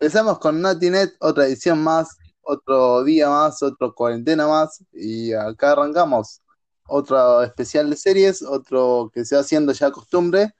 [0.00, 6.40] empezamos con Natinet, otra edición más, otro día más, otro cuarentena más, y acá arrancamos.
[6.88, 10.54] Otro especial de series, otro que se va haciendo ya costumbre,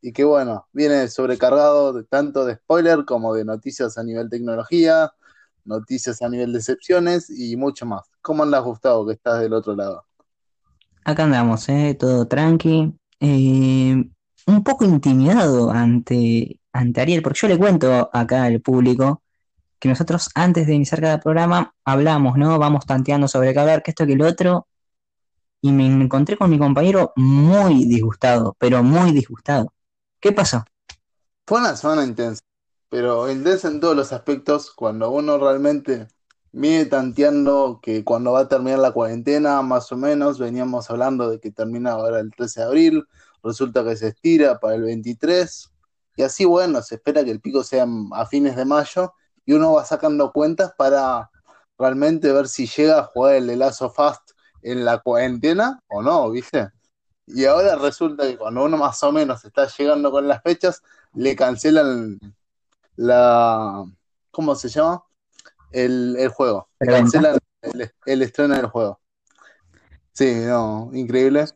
[0.00, 5.12] y que bueno, viene sobrecargado de, tanto de spoiler como de noticias a nivel tecnología,
[5.64, 8.02] noticias a nivel decepciones y mucho más.
[8.22, 10.04] ¿Cómo andas, Gustavo, que estás del otro lado?
[11.04, 11.96] Acá andamos, ¿eh?
[11.98, 12.94] Todo tranqui.
[13.18, 14.08] Eh,
[14.46, 19.22] un poco intimidado ante, ante Ariel, porque yo le cuento acá al público
[19.78, 22.58] que nosotros antes de iniciar cada programa hablamos, ¿no?
[22.58, 24.66] Vamos tanteando sobre qué hablar, que esto, que lo otro,
[25.60, 29.72] y me encontré con mi compañero muy disgustado, pero muy disgustado.
[30.20, 30.64] ¿Qué pasó?
[31.46, 32.42] Fue una semana intensa,
[32.88, 36.08] pero intensa en todos los aspectos, cuando uno realmente
[36.50, 41.38] viene tanteando que cuando va a terminar la cuarentena, más o menos, veníamos hablando de
[41.38, 43.04] que termina ahora el 13 de abril,
[43.42, 45.73] resulta que se estira para el 23,
[46.16, 49.14] y así, bueno, se espera que el pico sea a fines de mayo,
[49.46, 51.30] y uno va sacando cuentas para
[51.78, 54.30] realmente ver si llega a jugar el Lazo Fast
[54.62, 56.70] en la cuarentena o no, ¿viste?
[57.26, 60.82] Y ahora resulta que cuando uno más o menos está llegando con las fechas,
[61.14, 62.18] le cancelan
[62.96, 63.84] la.
[64.30, 65.04] ¿Cómo se llama?
[65.70, 66.68] El, el juego.
[66.80, 69.00] Le cancelan el, el, estreno del juego.
[70.12, 71.46] Sí, no, increíble.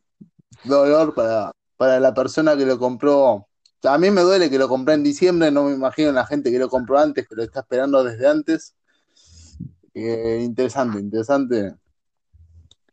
[0.65, 3.48] Dolor para, para la persona que lo compró.
[3.85, 6.59] A mí me duele que lo compré en diciembre, no me imagino la gente que
[6.59, 8.75] lo compró antes, que lo está esperando desde antes.
[9.95, 11.77] Eh, interesante, interesante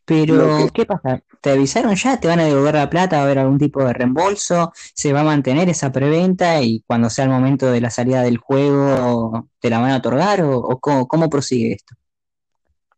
[0.06, 1.24] pero, ¿qué pasa?
[1.42, 2.20] ¿Te avisaron ya?
[2.20, 3.16] ¿Te van a devolver la plata?
[3.16, 4.72] ¿Va a haber algún tipo de reembolso?
[4.94, 6.62] ¿Se va a mantener esa preventa?
[6.62, 10.44] Y cuando sea el momento de la salida del juego, ¿te la van a otorgar?
[10.44, 11.96] ¿O, cómo, prosigue esto?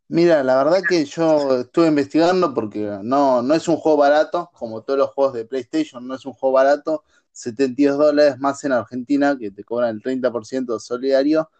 [0.08, 4.82] Mira, la verdad que yo estuve investigando porque no, no es un juego barato, como
[4.82, 7.04] todos los juegos de PlayStation, no es un juego barato.
[7.38, 11.50] 72 dólares más en Argentina, que te cobran el 30% solidario,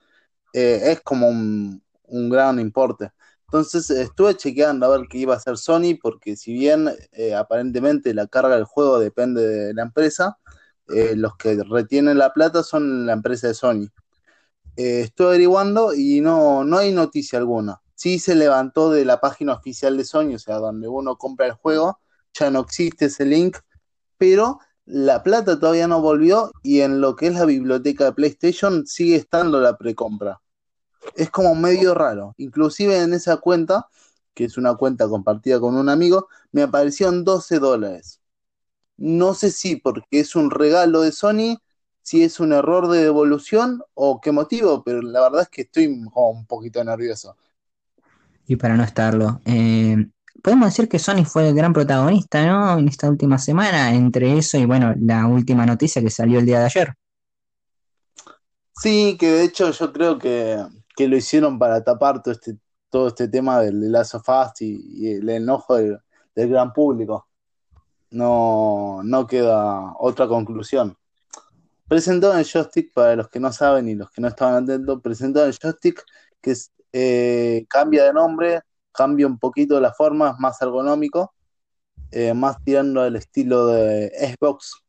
[0.53, 1.83] eh, es como un,
[2.31, 3.13] gran importe.
[3.47, 8.13] Entonces estuve chequeando a ver qué iba a hacer Sony, porque si bien eh, aparentemente
[8.15, 10.39] la carga del juego depende de la empresa,
[10.89, 13.89] eh, los que retienen la plata son la empresa de Sony.
[14.77, 17.81] Estuve averiguando y no, no hay noticia alguna.
[17.95, 21.53] Sí se levantó de la página oficial de Sony, o sea, donde uno compra el
[21.53, 22.01] juego,
[22.33, 23.59] ya no existe ese link,
[24.19, 28.87] pero la plata todavía no volvió y en lo que es la biblioteca de PlayStation
[28.87, 30.41] sigue estando la precompra
[31.15, 32.35] es como medio raro.
[32.39, 33.89] Inclusive en esa cuenta,
[34.35, 38.21] que es una cuenta compartida con un amigo, me aparecieron 12 dólares.
[38.97, 41.59] No sé si porque es un regalo de Sony,
[42.03, 45.87] si es un error de devolución o qué motivo, pero la verdad es que estoy
[45.87, 47.37] un poquito nervioso.
[48.47, 50.09] Y para no estarlo, eh,
[50.43, 52.79] podemos decir que Sony fue el gran protagonista, ¿no?
[52.79, 56.61] En esta última semana, entre eso y bueno, la última noticia que salió el día
[56.61, 56.95] de ayer.
[58.81, 60.63] Sí, que de hecho yo creo que
[60.99, 62.59] que lo hicieron para tapar todo este,
[62.91, 66.01] todo este tema del Lazo Fast y, el enojo del,
[66.35, 67.29] gran público.
[68.11, 70.97] No, no queda otra conclusión.
[71.87, 75.45] Presentó el joystick, para los que no saben y los que no estaban atentos, presentó
[75.45, 76.05] el joystick
[76.41, 76.57] que
[76.93, 78.63] eh, cambia de nombre,
[78.99, 81.33] cambia un poquito la forma, es más ergonómico,
[82.11, 84.11] eh, más tirando al estilo de
[84.41, 84.83] Xbox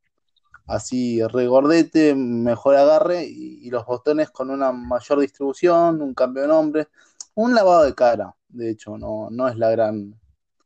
[0.69, 6.87] así regordete, mejor agarre y, los botones con una mayor distribución, un cambio de nombre,
[7.35, 10.19] un lavado de cara, de hecho, no, no es la gran,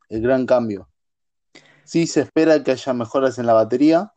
[0.08, 0.88] el gran cambio.
[1.84, 4.12] Sí se espera que haya mejoras en la batería,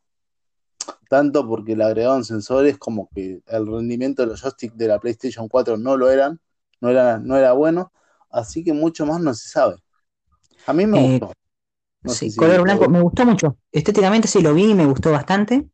[1.09, 5.47] tanto porque le agregaron sensores como que el rendimiento de los joysticks de la PlayStation
[5.47, 6.39] 4 no lo eran,
[6.81, 7.91] no era, no era bueno,
[8.29, 9.75] así que mucho más no se sabe.
[10.65, 11.33] A mí me eh, gustó.
[12.13, 13.57] sí, color blanco, me gustó mucho.
[13.71, 15.67] Estéticamente sí lo vi me gustó bastante.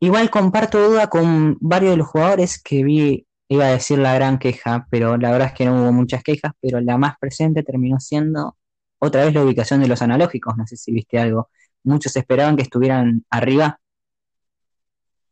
[0.00, 4.38] Igual comparto duda con varios de los jugadores que vi, iba a decir la gran
[4.38, 8.00] queja, pero la verdad es que no hubo muchas quejas, pero la más presente terminó
[8.00, 8.56] siendo
[8.98, 11.50] otra vez la ubicación de los analógicos, no sé si viste algo.
[11.82, 13.80] Muchos esperaban que estuvieran arriba.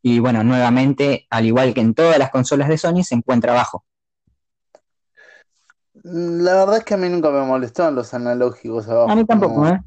[0.03, 3.85] Y bueno, nuevamente, al igual que en todas las consolas de Sony, se encuentra abajo.
[6.05, 9.11] La verdad es que a mí nunca me molestaron los analógicos abajo.
[9.11, 9.81] A mí tampoco, ¿eh?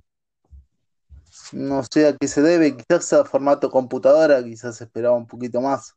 [1.53, 5.95] No sé a qué se debe, quizás a formato computadora, quizás esperaba un poquito más.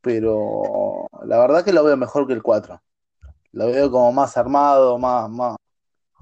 [0.00, 2.80] Pero la verdad que lo veo mejor que el 4.
[3.52, 5.56] Lo veo como más armado, más, más,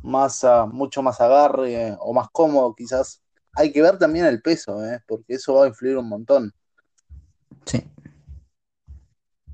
[0.02, 3.22] más mucho más agarre o más cómodo, quizás.
[3.54, 5.02] Hay que ver también el peso, ¿eh?
[5.06, 6.52] porque eso va a influir un montón.
[7.64, 7.84] Sí.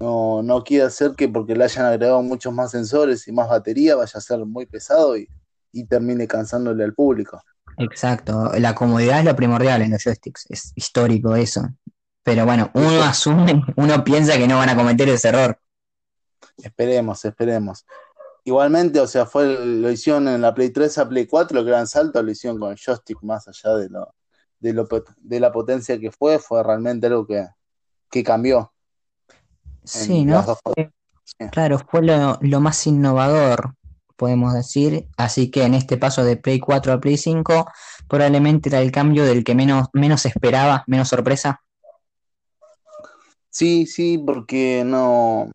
[0.00, 3.96] No, no quiere hacer que porque le hayan agregado muchos más sensores y más batería
[3.96, 5.28] vaya a ser muy pesado y,
[5.72, 7.42] y termine cansándole al público.
[7.78, 11.68] Exacto, la comodidad es lo primordial en los joysticks, es histórico eso.
[12.22, 15.58] Pero bueno, uno asume, uno piensa que no van a cometer ese error.
[16.56, 17.84] Esperemos, esperemos.
[18.44, 21.86] Igualmente, o sea, fue lo hicieron en la Play 3 a Play 4, el gran
[21.86, 24.14] salto lo hicieron con el joystick más allá de lo,
[24.60, 24.88] de, lo,
[25.18, 27.46] de la potencia que fue, fue realmente algo que,
[28.10, 28.73] que cambió.
[29.84, 30.44] Sí, ¿no?
[31.52, 33.74] Claro, fue lo, lo, más innovador,
[34.16, 35.06] podemos decir.
[35.16, 37.70] Así que en este paso de Play 4 a Play 5,
[38.08, 41.60] probablemente era el cambio del que menos, menos esperaba, menos sorpresa.
[43.50, 45.50] Sí, sí, porque no,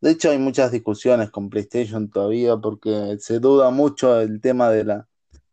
[0.00, 4.84] de hecho, hay muchas discusiones con PlayStation todavía porque se duda mucho el tema de
[4.84, 5.08] la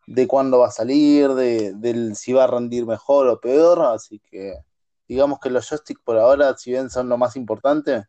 [0.05, 4.19] de cuándo va a salir, de, del si va a rendir mejor o peor, así
[4.19, 4.53] que
[5.07, 8.05] digamos que los joysticks por ahora, si bien son lo más importante,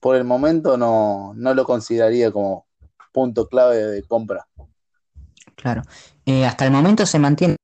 [0.00, 2.66] por el momento no, no lo consideraría como
[3.12, 4.46] punto clave de compra.
[5.56, 5.82] Claro.
[6.26, 7.56] Eh, ¿Hasta el momento se mantiene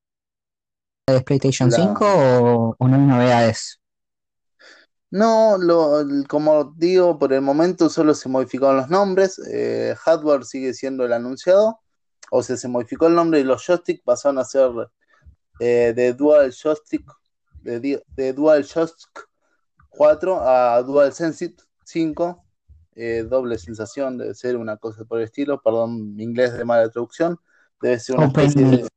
[1.09, 3.81] de PlayStation 5 o, o no hay novedades?
[5.11, 9.41] No, lo, como digo, por el momento solo se modificaron los nombres.
[9.53, 11.81] Eh, hardware sigue siendo el anunciado.
[12.31, 14.71] O sea, se modificó el nombre y los joysticks pasaron a ser
[15.59, 17.05] eh, de Dual Joystick,
[17.63, 19.29] de, de, Dual Joystick
[19.91, 21.55] 4 a Dual Sense
[21.85, 22.45] 5.
[22.97, 25.63] Eh, doble sensación, debe ser una cosa por el estilo.
[25.63, 27.39] Perdón, mi inglés de mala traducción.
[27.81, 28.89] Debe ser una especie de,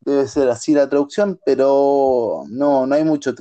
[0.00, 3.34] Debe ser así la traducción, pero no, no hay mucho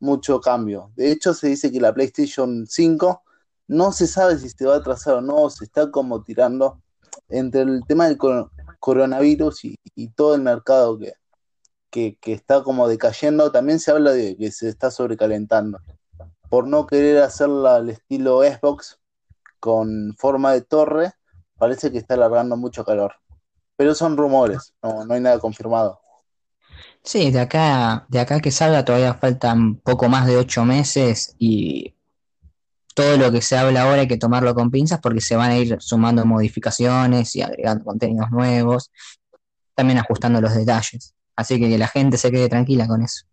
[0.00, 0.90] mucho cambio.
[0.96, 3.22] De hecho, se dice que la PlayStation 5
[3.68, 6.82] no se sabe si se va a atrasar o no, se está como tirando
[7.28, 8.18] entre el tema del
[8.80, 11.12] coronavirus y, todo el mercado que,
[11.90, 13.52] que, está como decayendo.
[13.52, 15.80] También se habla de que se está sobrecalentando.
[16.48, 18.98] Por no querer hacerla al estilo Xbox
[19.60, 21.12] con forma de torre,
[21.58, 23.14] parece que está alargando mucho calor.
[23.76, 26.00] Pero son rumores, no, no hay nada confirmado.
[27.02, 31.94] Sí, de acá, de acá que salga todavía faltan poco más de ocho meses y
[32.94, 35.58] todo lo que se habla ahora hay que tomarlo con pinzas porque se van a
[35.58, 38.90] ir sumando modificaciones y agregando contenidos nuevos,
[39.74, 41.14] también ajustando los detalles.
[41.40, 43.24] Así que que la gente se quede tranquila con eso.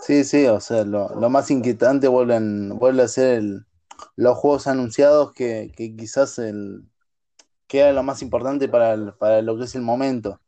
[0.00, 3.42] Sí, sí, o sea, lo, más inquietante vuelven, vuelve a ser
[4.14, 6.84] los juegos anunciados que, quizás el,
[7.66, 10.40] que era lo más importante para, para lo que es el momento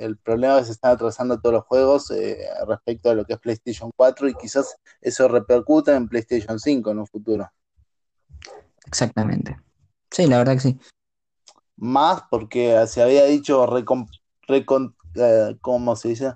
[0.00, 3.34] el problema es que se están atrasando todos los juegos eh, respecto a lo que
[3.34, 7.50] es PlayStation 4 y quizás eso repercuta en PlayStation 5 en un futuro.
[8.86, 9.60] Exactamente.
[10.10, 10.78] Sí, la verdad que sí.
[11.76, 13.66] Más porque se había dicho
[15.14, 16.34] eh, ¿cómo se dice?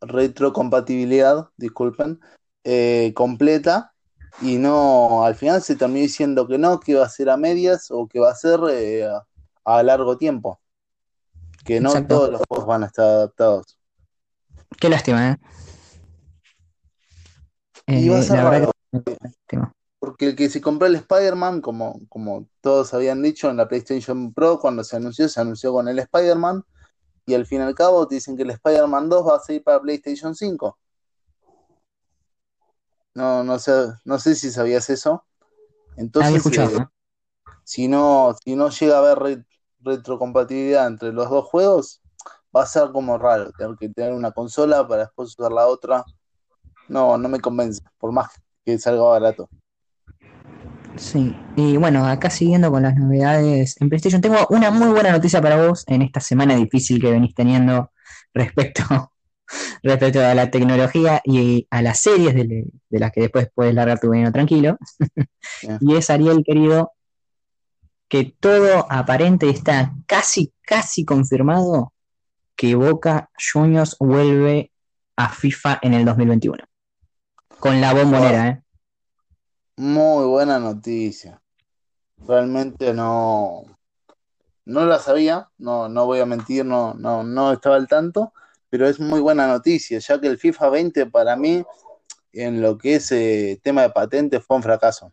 [0.00, 2.20] retrocompatibilidad, disculpen,
[2.62, 3.92] eh, completa
[4.40, 7.90] y no, al final se terminó diciendo que no, que va a ser a medias
[7.90, 8.60] o que va a ser
[9.64, 10.60] a largo tiempo
[11.64, 13.78] que no todos los juegos van a estar adaptados.
[14.78, 15.38] Qué lástima, ¿eh?
[17.86, 18.70] y va a eh, ser raro,
[19.98, 24.32] porque el que se compró el Spider-Man, como, como todos habían dicho en la PlayStation
[24.32, 26.64] Pro, cuando se anunció, se anunció con el Spider-Man,
[27.26, 29.62] y al fin y al cabo te dicen que el Spider-Man 2 va a salir
[29.62, 30.78] para PlayStation 5.
[33.14, 33.72] No, no sé,
[34.04, 35.24] no sé si sabías eso.
[35.96, 36.86] Entonces, eh,
[37.62, 39.46] si no, si no llega a haber
[39.80, 42.02] retrocompatibilidad entre los dos juegos,
[42.54, 46.04] va a ser como raro tener que tener una consola para después usar la otra.
[46.88, 48.30] No, no me convence, por más
[48.64, 49.48] que salga barato.
[50.96, 55.42] Sí, y bueno, acá siguiendo con las novedades en PlayStation, tengo una muy buena noticia
[55.42, 57.90] para vos en esta semana difícil que venís teniendo
[58.32, 59.12] respecto,
[59.82, 64.10] respecto a la tecnología y a las series de, las que después puedes largar tu
[64.10, 64.78] veneno tranquilo.
[65.80, 66.92] y es Ariel, querido,
[68.08, 71.92] que todo aparente está casi, casi confirmado
[72.54, 74.70] que Boca Juniors vuelve
[75.16, 76.64] a FIFA en el 2021.
[77.58, 78.63] Con la bombonera, ¿eh?
[79.76, 81.40] Muy buena noticia.
[82.26, 83.62] Realmente no,
[84.64, 88.32] no la sabía, no, no voy a mentir, no, no, no estaba al tanto,
[88.70, 91.64] pero es muy buena noticia, ya que el FIFA 20 para mí,
[92.32, 95.12] en lo que es eh, tema de patentes, fue un fracaso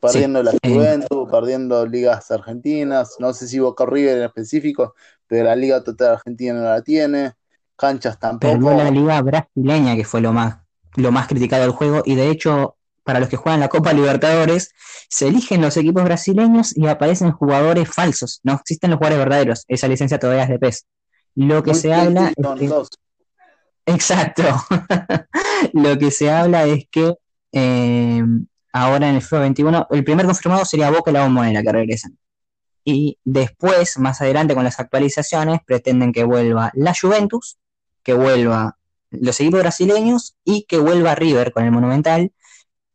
[0.00, 4.94] perdiendo la Juventus, perdiendo ligas argentinas, no sé si Boca River en específico,
[5.26, 7.34] pero la Liga Total Argentina no la tiene,
[7.76, 8.52] canchas tampoco.
[8.54, 10.58] Perdió la Liga Brasileña, que fue lo más,
[10.96, 14.72] lo más criticado del juego, y de hecho, para los que juegan la Copa Libertadores,
[15.08, 19.88] se eligen los equipos brasileños y aparecen jugadores falsos, no existen los jugadores verdaderos, esa
[19.88, 20.86] licencia todavía es de PES.
[21.34, 22.32] Lo que se habla
[23.86, 24.42] Exacto.
[25.72, 27.14] lo que se habla es que
[27.52, 28.22] eh,
[28.72, 32.18] ahora en el FIFA 21, el primer confirmado sería Boca y la Bombonera que regresan.
[32.84, 37.58] Y después, más adelante con las actualizaciones, pretenden que vuelva la Juventus,
[38.02, 38.78] que vuelva
[39.10, 42.32] los equipos brasileños y que vuelva River con el Monumental,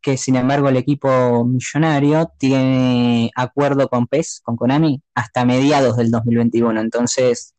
[0.06, 6.12] que sin embargo el equipo millonario tiene acuerdo con PES, con Konami, hasta mediados del
[6.12, 6.80] 2021.
[6.80, 7.56] Entonces,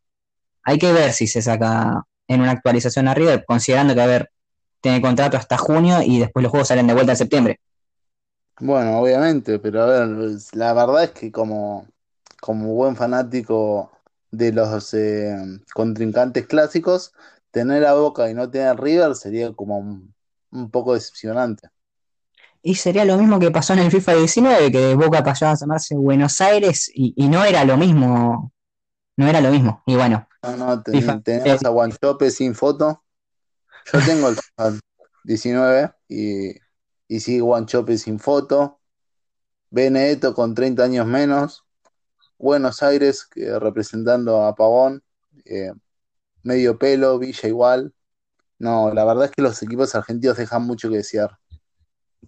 [0.63, 4.31] hay que ver si se saca en una actualización a River, considerando que, a ver,
[4.79, 7.59] tiene contrato hasta junio y después los juegos salen de vuelta en septiembre.
[8.61, 11.85] Bueno, obviamente, pero a ver, la verdad es que como,
[12.39, 13.91] como buen fanático
[14.31, 15.35] de los eh,
[15.73, 17.11] contrincantes clásicos,
[17.51, 21.67] tener a Boca y no tener River sería como un, poco decepcionante.
[22.61, 25.95] Y sería lo mismo que pasó en el FIFA 19, que Boca pasó a llamarse
[25.95, 28.51] Buenos Aires y, no era lo mismo.
[29.15, 29.83] No era lo mismo.
[29.85, 30.27] Y bueno.
[30.43, 33.03] No, no, tenemos a Guanchope sin foto.
[33.91, 34.79] Yo tengo el FIFA
[35.23, 36.51] 19 y,
[37.07, 38.79] y sí, Guanchope sin foto.
[39.69, 41.63] Benedetto con 30 años menos.
[42.37, 45.03] Buenos Aires representando a Pavón.
[45.45, 45.71] Eh,
[46.43, 47.93] medio pelo, Villa igual.
[48.59, 51.37] No, la verdad es que los equipos argentinos dejan mucho que desear.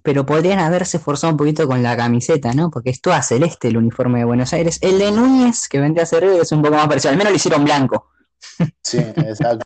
[0.02, 2.70] Pero podrían haberse forzado un poquito con la camiseta, ¿no?
[2.70, 4.80] Porque es toda celeste el uniforme de Buenos Aires.
[4.82, 7.12] El de Núñez, que vendría a ser es un poco más parecido.
[7.12, 8.10] Al menos lo hicieron blanco.
[8.82, 9.66] Sí, exacto.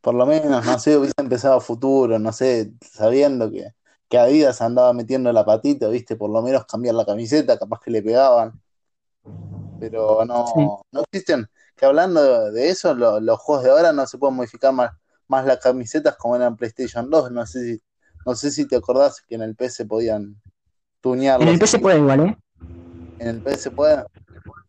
[0.00, 3.72] Por lo menos, no sé, hubiese empezado a futuro, no sé, sabiendo que,
[4.08, 7.90] que Adidas andaba metiendo la patita, viste, por lo menos cambiar la camiseta, capaz que
[7.90, 8.60] le pegaban.
[9.80, 14.36] Pero no, no existen que hablando de eso, los juegos de ahora no se pueden
[14.36, 14.92] modificar más,
[15.26, 17.32] más las camisetas como eran PlayStation 2.
[17.32, 17.82] No sé si,
[18.24, 20.40] no sé si te acordás que en el PS podían
[21.00, 21.40] tunear.
[21.42, 22.38] En el PS se puede igual, ¿eh?
[23.18, 24.04] En el PS puede.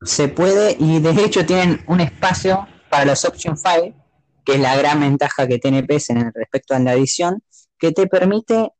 [0.03, 3.95] Se puede, y de hecho tienen un espacio para los Option File,
[4.43, 7.41] que es la gran ventaja que tiene PS en respecto a la edición,
[7.79, 8.71] que te permite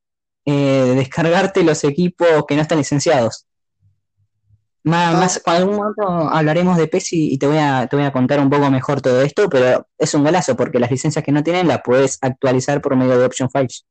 [0.45, 3.47] eh, descargarte los equipos que no están licenciados.
[4.83, 8.39] Más, más, algún momento hablaremos de PES y, te voy a te voy a contar
[8.39, 11.67] un poco mejor todo esto, pero es un golazo porque las licencias que no tienen
[11.67, 13.83] las puedes actualizar por medio de Option Files.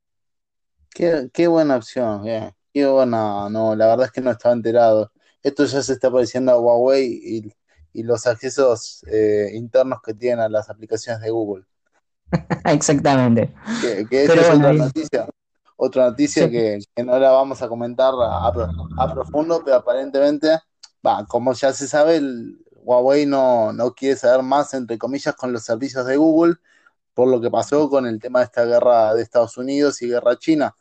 [0.95, 2.25] Qué, buena opción,
[2.73, 5.11] qué buena, no, la verdad es que no estaba enterado.
[5.43, 7.53] Esto ya se está pareciendo a Huawei
[7.93, 11.65] y, los accesos eh, internos que tienen a las aplicaciones de Google.
[12.65, 13.55] Exactamente.
[14.09, 15.29] Que, es otra noticia,
[15.77, 20.59] otra noticia que, no la vamos a comentar a, a profundo, pero aparentemente
[21.29, 26.07] como ya se sabe, el Huawei no, quiere saber más, entre comillas, con los servicios
[26.07, 26.57] de Google,
[27.13, 30.39] por lo que pasó con el tema de esta guerra de Estados Unidos y guerra
[30.39, 30.75] china.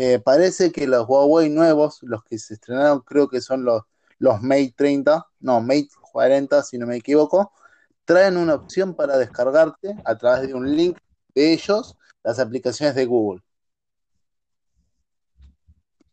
[0.00, 3.82] Eh, parece que los Huawei nuevos, los que se estrenaron, creo que son los,
[4.20, 7.52] los Mate 30, no, Mate 40, si no me equivoco,
[8.04, 10.96] traen una opción para descargarte a través de un link
[11.34, 13.42] de ellos las aplicaciones de Google.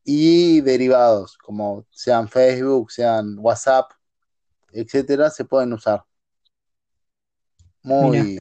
[0.04, 3.92] Y derivados, como sean Facebook, sean WhatsApp,
[4.72, 6.04] etcétera, se pueden usar.
[7.84, 8.40] Muy,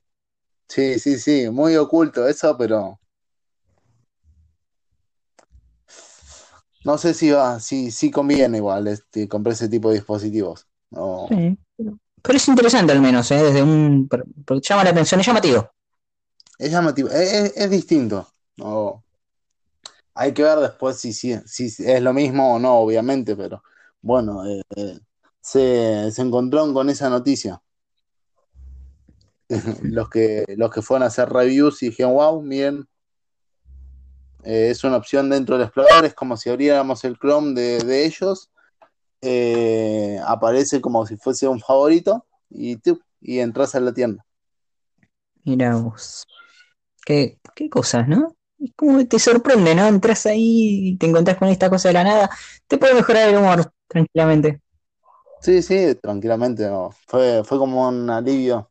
[0.69, 2.99] sí, sí, sí, muy oculto eso, pero
[6.85, 10.67] no sé si va, si, si conviene igual este, comprar ese tipo de dispositivos.
[11.29, 13.43] Sí, pero, es interesante al menos, ¿eh?
[13.43, 15.71] desde un, porque llama la atención, es llamativo.
[16.59, 18.29] Es llamativo, es, es distinto.
[18.57, 19.05] No,
[20.15, 23.63] hay que ver después si, si, si es lo mismo o no, obviamente, pero
[24.01, 24.99] bueno, eh, eh,
[25.41, 27.61] se, se encontraron con esa noticia.
[29.83, 32.87] los, que, los que fueron a hacer reviews y dijeron, wow, miren,
[34.45, 38.51] eh, es una opción dentro del explorador, es como si abriéramos el Chrome de, ellos,
[40.27, 42.79] aparece como si fuese un favorito y,
[43.21, 44.25] y entras a la tienda.
[45.45, 46.27] Mira vos.
[47.05, 48.35] Qué, qué cosas, ¿no?
[48.77, 49.87] como te sorprende, ¿no?
[49.87, 52.31] Entras ahí y te encontrás con esta cosa de la nada,
[52.67, 54.61] te puede mejorar el humor tranquilamente.
[55.41, 56.69] Sí, sí, tranquilamente.
[57.07, 58.71] Fue, fue como un alivio.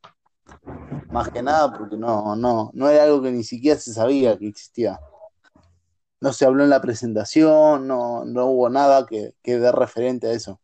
[1.11, 4.47] Más que nada porque no, no, no era algo que ni siquiera se sabía que
[4.47, 4.99] existía.
[6.23, 10.31] No se habló en la presentación, no, no hubo nada que, que dé referente a
[10.31, 10.57] eso.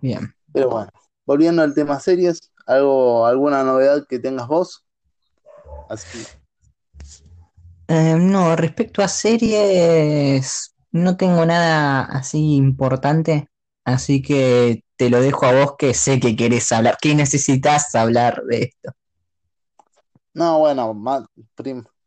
[0.00, 0.34] Bien.
[0.54, 0.88] Pero bueno,
[1.26, 4.86] volviendo al tema series, algo, alguna novedad que tengas vos.
[5.90, 6.24] Así.
[7.88, 13.50] Eh, no, respecto a series, no tengo nada así importante,
[13.84, 18.44] así que te lo dejo a vos que sé que querés hablar, que necesitas hablar
[18.44, 18.92] de esto.
[20.32, 20.94] No, bueno,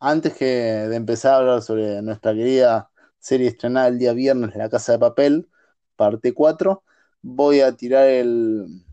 [0.02, 2.90] antes que de empezar a hablar sobre nuestra querida
[3.20, 5.48] serie estrenada el día viernes, La Casa de Papel,
[5.96, 6.84] parte 4,
[7.22, 8.84] voy a tirar el,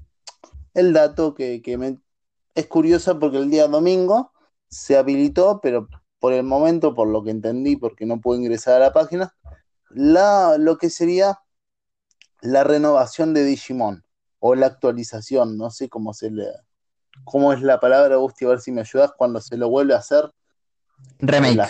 [0.75, 1.99] el dato que, me,
[2.55, 4.33] es curioso porque el día domingo
[4.69, 5.89] se habilitó, pero
[6.19, 9.35] por el momento, por lo que entendí, porque no puedo ingresar a la página,
[9.89, 11.39] la, lo que sería
[12.43, 14.05] la renovación de Digimon
[14.41, 16.49] o la actualización, no sé cómo se le
[17.25, 19.99] cómo es la palabra, Gusti, a ver si me ayudas cuando se lo vuelve a
[19.99, 20.31] hacer.
[21.19, 21.61] Remake.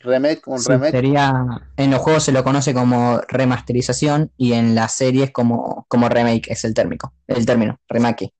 [0.00, 0.90] Remake, un remake.
[0.90, 6.08] Sería, en los juegos se lo conoce como remasterización y en las series como, como
[6.08, 8.34] remake es el término, el término, remake.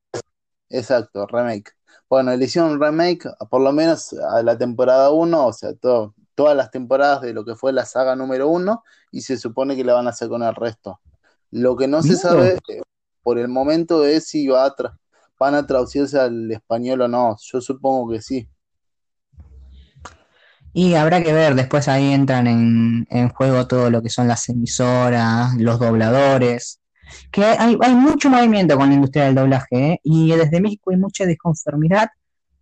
[0.68, 1.70] Exacto, remake.
[2.08, 6.14] Bueno, le hicieron un remake, por lo menos a la temporada 1, o sea, todo,
[6.34, 8.82] todas las temporadas de lo que fue la saga número 1,
[9.12, 11.00] y se supone que la van a hacer con el resto.
[11.50, 12.82] Lo que no se sabe eh,
[13.22, 14.74] por el momento es si va a
[15.38, 17.36] van a traducirse al español o no.
[17.40, 18.48] Yo supongo que sí.
[20.74, 25.54] Y habrá que ver, después ahí entran en, juego todo lo que son las emisoras,
[25.56, 26.80] los dobladores,
[27.30, 30.00] que hay, mucho movimiento con la industria del doblaje, ¿eh?
[30.02, 32.08] y desde México hay mucha disconformidad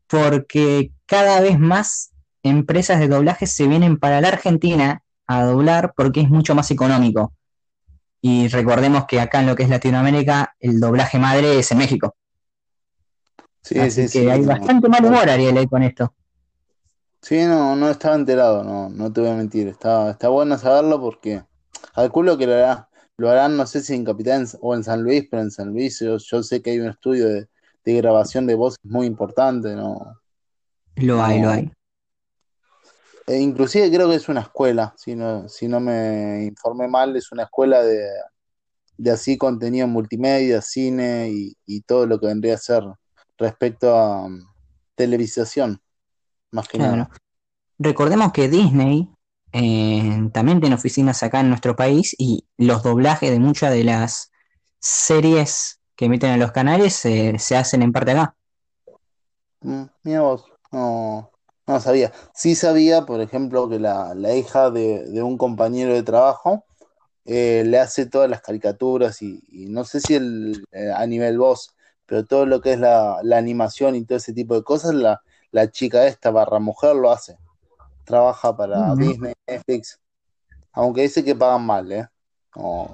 [0.08, 2.10] porque cada vez más
[2.42, 7.32] empresas de doblaje se vienen para la Argentina a doblar porque es mucho más económico.
[8.20, 12.16] Y recordemos que acá en lo que es Latinoamérica, el doblaje madre es en México.
[13.62, 16.14] Sí, Así sí, que hay bastante mal humor, Ariel, con esto.
[17.22, 19.68] Sí, no, no estaba enterado, no, no te voy a mentir.
[19.68, 21.42] Está, está bueno saberlo porque
[21.94, 25.26] calculo que lo, hará, lo harán, no sé si en Capitán o en San Luis,
[25.30, 27.46] pero en San Luis yo, sé que hay un estudio de,
[27.84, 30.16] grabación de voz muy importante, ¿no?
[30.96, 31.72] Lo hay, lo hay.
[33.26, 37.32] E inclusive creo que es una escuela, si no, si no me informé mal, es
[37.32, 38.06] una escuela de,
[38.96, 42.84] de así contenido multimedia, cine y, y, todo lo que vendría a ser
[43.38, 44.44] respecto a um,
[44.94, 45.80] televisación.
[46.52, 47.10] Más que nada.
[47.78, 49.08] Recordemos que Disney
[49.52, 54.30] eh, también tiene oficinas acá en nuestro país y los doblajes de muchas de las
[54.78, 58.34] series que emiten en los canales se hacen en parte acá.
[59.62, 61.30] Mm, mira vos, no,
[61.66, 62.12] no sabía.
[62.34, 66.64] Sí sabía, por ejemplo, que la, hija de, un compañero de trabajo
[67.24, 71.74] eh, le hace todas las caricaturas y, no sé si el, eh, a nivel voz,
[72.06, 75.20] pero todo lo que es la, la animación y todo ese tipo de cosas, la,
[75.52, 77.36] la chica esta barra mujer lo hace.
[78.04, 80.00] Trabaja para Disney, Netflix.
[80.72, 82.06] Aunque dice que pagan mal, ¿eh?
[82.56, 82.92] No,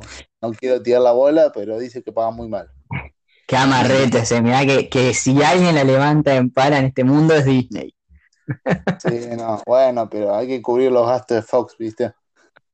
[0.58, 2.70] quiero tirar la bola, pero dice que pagan muy mal.
[3.46, 7.34] Qué amarrete, se mira que, que si alguien la levanta en pala en este mundo
[7.34, 7.94] es Disney.
[8.98, 12.12] Sí, no, bueno, pero hay que cubrir los gastos de Fox, ¿viste?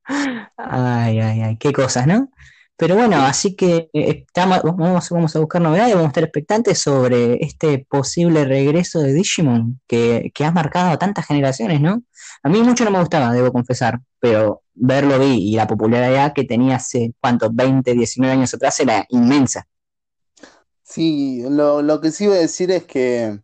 [0.05, 2.29] Ay, ay, ay, qué cosas, ¿no?
[2.75, 6.79] Pero bueno, así que eh, estamos, vamos, vamos, a buscar novedades, vamos a estar expectantes
[6.79, 12.03] sobre este posible regreso de Digimon que, que ha marcado tantas generaciones, ¿no?
[12.41, 16.45] A mí mucho no me gustaba, debo confesar, pero verlo vi y la popularidad que
[16.45, 17.49] tenía hace, ¿cuánto?
[17.51, 19.67] 20, 19 años atrás era inmensa.
[20.81, 23.39] Sí, lo, lo que sí voy a decir es que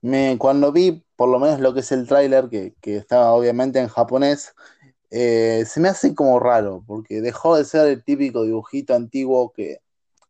[0.00, 3.78] me, cuando vi por lo menos lo que es el tráiler, que, que estaba obviamente
[3.78, 4.54] en japonés,
[5.14, 9.80] eh, se me hace como raro, porque dejó de ser el típico dibujito antiguo que,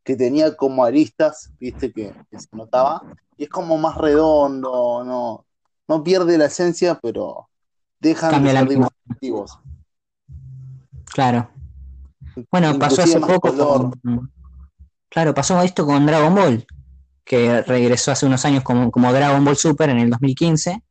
[0.03, 3.01] tenía como aristas, viste, que, se notaba,
[3.37, 5.47] y es como más redondo, no,
[5.87, 7.49] no pierde la esencia, pero
[8.01, 9.59] dejan de ser dibujos antiguos.
[11.15, 11.49] Claro.
[12.51, 14.33] Bueno, pasó hace poco con,
[15.09, 16.67] Claro, pasó esto con Dragon Ball,
[17.25, 20.83] que regresó hace unos años como, como Dragon Ball Super en el 2015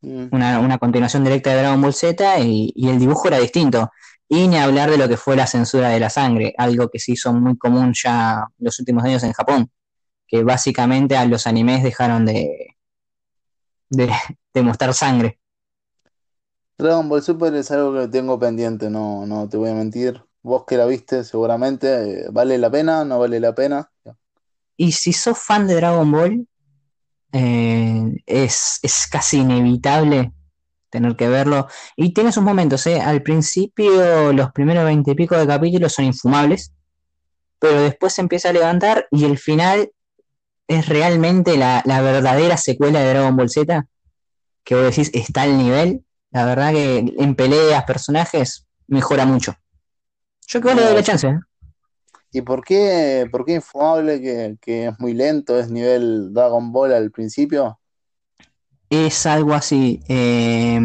[0.00, 0.28] Mm.
[0.32, 3.90] una, continuación directa de Dragon Ball Z y, el dibujo era distinto.
[4.28, 7.12] Y ni hablar de lo que fue la censura de la sangre, algo que se
[7.12, 9.70] hizo muy común ya los últimos años en Japón,
[10.26, 12.76] que básicamente a los animes dejaron de,
[13.88, 15.40] de, mostrar sangre.
[16.76, 20.22] Dragon Ball Super es algo que tengo pendiente, no, no te voy a mentir.
[20.42, 23.04] Vos que la viste seguramente, eh, ¿vale la pena?
[23.04, 23.90] ¿No vale la pena?
[24.76, 26.46] Y si sos fan de Dragon Ball,
[27.32, 30.32] eh, es, casi inevitable
[30.90, 31.68] tener que verlo.
[31.96, 33.00] Y tiene sus momentos, ¿eh?
[33.00, 36.72] Al principio, los primeros veinte y pico de capítulos son infumables,
[37.58, 39.90] pero después se empieza a levantar y el final
[40.68, 43.86] es realmente la, verdadera secuela de Dragon Ball Z,
[44.64, 46.04] que vos decís está al nivel.
[46.30, 49.54] La verdad que en peleas, personajes, mejora mucho.
[50.46, 51.26] Yo creo que le doy la chance.
[51.26, 51.38] ¿eh?
[52.30, 54.20] ¿Y por qué, por qué Infumable,
[54.60, 57.80] que, es muy lento, es nivel Dragon Ball al principio?
[58.90, 60.02] Es algo así.
[60.08, 60.78] Eh,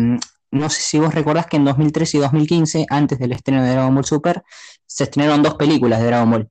[0.52, 3.94] no sé si vos recordás que en 2013 y 2015, antes del estreno de Dragon
[3.94, 4.44] Ball Super,
[4.86, 6.50] se estrenaron dos películas de Dragon Ball.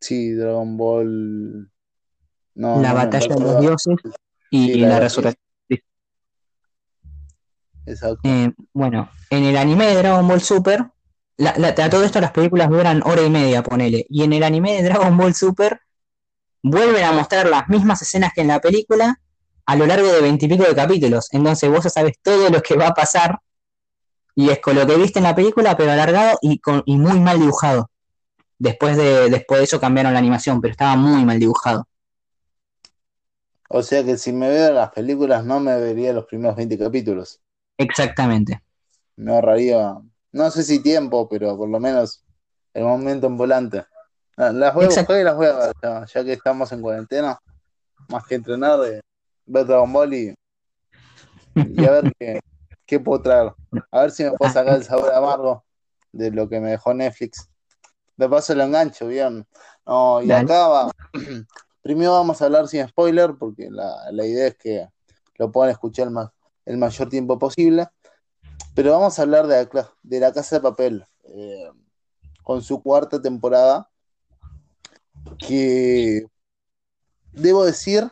[0.00, 1.70] Sí, Dragon Ball.
[2.54, 3.96] la batalla de los dioses
[4.50, 5.42] y, la, resurrección.
[7.86, 8.20] Exacto.
[8.22, 10.92] Eh, bueno, en el anime de Dragon Ball Super
[11.46, 14.06] a todo esto las películas duran hora y media, ponele.
[14.08, 15.80] Y en el anime de Dragon Ball Super
[16.62, 19.20] vuelven a mostrar las mismas escenas que en la película
[19.66, 21.28] a lo largo de veintipico de capítulos.
[21.32, 23.38] Entonces vos ya sabes todo lo que va a pasar.
[24.34, 27.20] Y es con lo que viste en la película, pero alargado y, con, y muy
[27.20, 27.90] mal dibujado.
[28.58, 31.86] Después de, después de eso cambiaron la animación, pero estaba muy mal dibujado.
[33.68, 37.40] O sea que si me veo las películas no me vería los primeros 20 capítulos.
[37.76, 38.62] Exactamente.
[39.16, 39.96] me ahorraría,
[40.32, 42.24] no sé si tiempo, pero por lo menos
[42.74, 43.84] el momento en volante.
[44.36, 45.72] Las voy a buscar y las voy a ver,
[46.12, 47.38] ya, que estamos en cuarentena,
[48.08, 49.02] más que entrenar, de
[49.46, 50.34] ver Dragon Ball y,
[51.54, 52.40] y a ver qué,
[52.86, 53.52] qué puedo traer.
[53.90, 55.64] A ver si me puedo sacar el sabor amargo
[56.12, 57.48] de lo que me dejó Netflix.
[58.16, 59.46] De paso lo engancho, bien.
[59.86, 60.90] No, y acá va.
[61.82, 64.88] Primero vamos a hablar sin spoiler, porque la, idea es que
[65.36, 66.14] lo puedan escuchar el,
[66.66, 67.88] el, mayor tiempo posible.
[68.74, 71.70] Pero vamos a hablar de la, de la Casa de Papel, eh,
[72.42, 73.90] con su cuarta temporada,
[75.38, 76.26] que
[77.32, 78.10] debo decir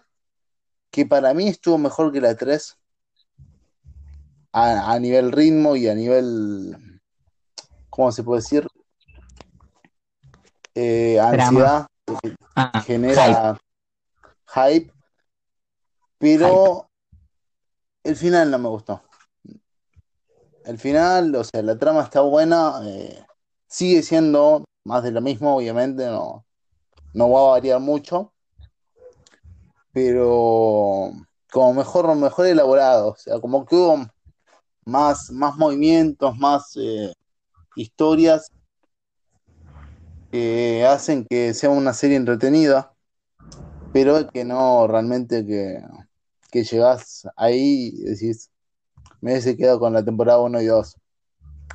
[0.90, 2.76] que para mí estuvo mejor que la 3
[4.52, 7.00] a, a nivel ritmo y a nivel,
[7.88, 8.66] ¿cómo se puede decir?
[10.74, 11.86] Eh, ansiedad,
[12.54, 13.58] ah, genera
[14.54, 14.92] hype,
[16.18, 16.88] pero
[18.02, 19.02] el final no me gustó.
[20.64, 23.24] El final, o sea, la trama está buena, eh,
[23.66, 26.44] sigue siendo más de lo mismo, obviamente, no,
[27.14, 28.32] no va a variar mucho,
[29.92, 31.12] pero
[31.52, 34.06] como mejor, mejor elaborado, o sea, como que hubo
[34.84, 37.12] más, más movimientos, más eh,
[37.76, 38.50] historias
[40.30, 42.92] que hacen que sea una serie entretenida,
[43.92, 45.82] pero que no realmente que,
[46.50, 48.49] que llegás ahí y decís,
[49.20, 50.96] me hubiese quedado con la temporada 1 y 2.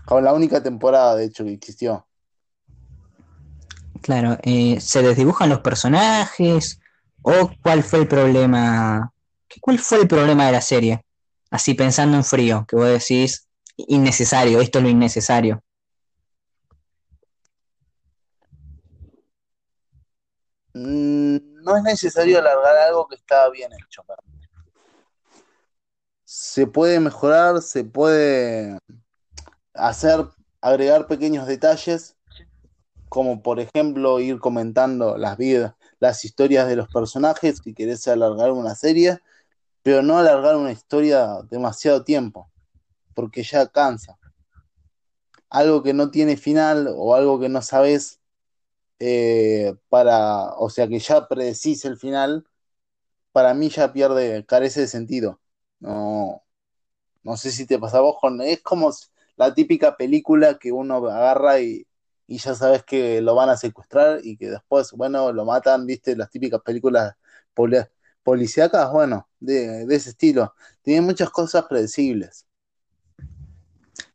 [0.05, 2.05] Con la única temporada, de hecho, que existió.
[4.01, 6.79] Claro, eh, ¿se desdibujan los personajes?
[7.21, 9.11] ¿O cuál fue el problema?
[9.61, 11.03] ¿Cuál fue el problema de la serie?
[11.49, 15.63] Así pensando en frío, que vos decís, innecesario, esto es lo innecesario.
[20.73, 24.03] Mm, no es necesario alargar algo que está bien hecho.
[26.25, 28.79] Se puede mejorar, se puede
[29.73, 30.25] hacer,
[30.59, 32.15] agregar pequeños detalles,
[33.09, 38.51] como por ejemplo ir comentando las vidas, las historias de los personajes si querés alargar
[38.51, 39.19] una serie,
[39.83, 42.49] pero no alargar una historia demasiado tiempo,
[43.13, 44.17] porque ya cansa.
[45.49, 48.19] Algo que no tiene final o algo que no sabes
[48.99, 52.47] eh, para, o sea, que ya predecís el final,
[53.31, 55.39] para mí ya pierde, carece de sentido.
[55.85, 56.43] No,
[57.23, 58.91] no sé si te pasa a vos con, es como
[59.37, 61.85] la típica película que uno agarra y,
[62.27, 66.31] ya sabes que lo van a secuestrar y que después, bueno, lo matan, viste, las
[66.31, 67.15] típicas películas
[68.23, 70.55] policíacas, bueno, de, ese estilo.
[70.81, 72.47] Tiene muchas cosas predecibles.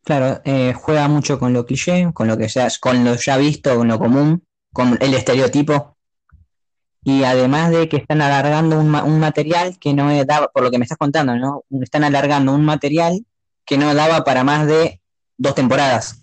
[0.02, 3.76] Claro, eh, juega mucho con lo cliché, con lo que ya, con lo ya visto,
[3.76, 5.96] con lo común con el estereotipo.
[7.02, 10.84] Y además de que están alargando un, material que no daba, por lo que me
[10.84, 11.64] estás contando, ¿no?
[11.80, 13.24] Están alargando un material
[13.64, 15.00] que no daba para más de
[15.38, 16.20] dos temporadas.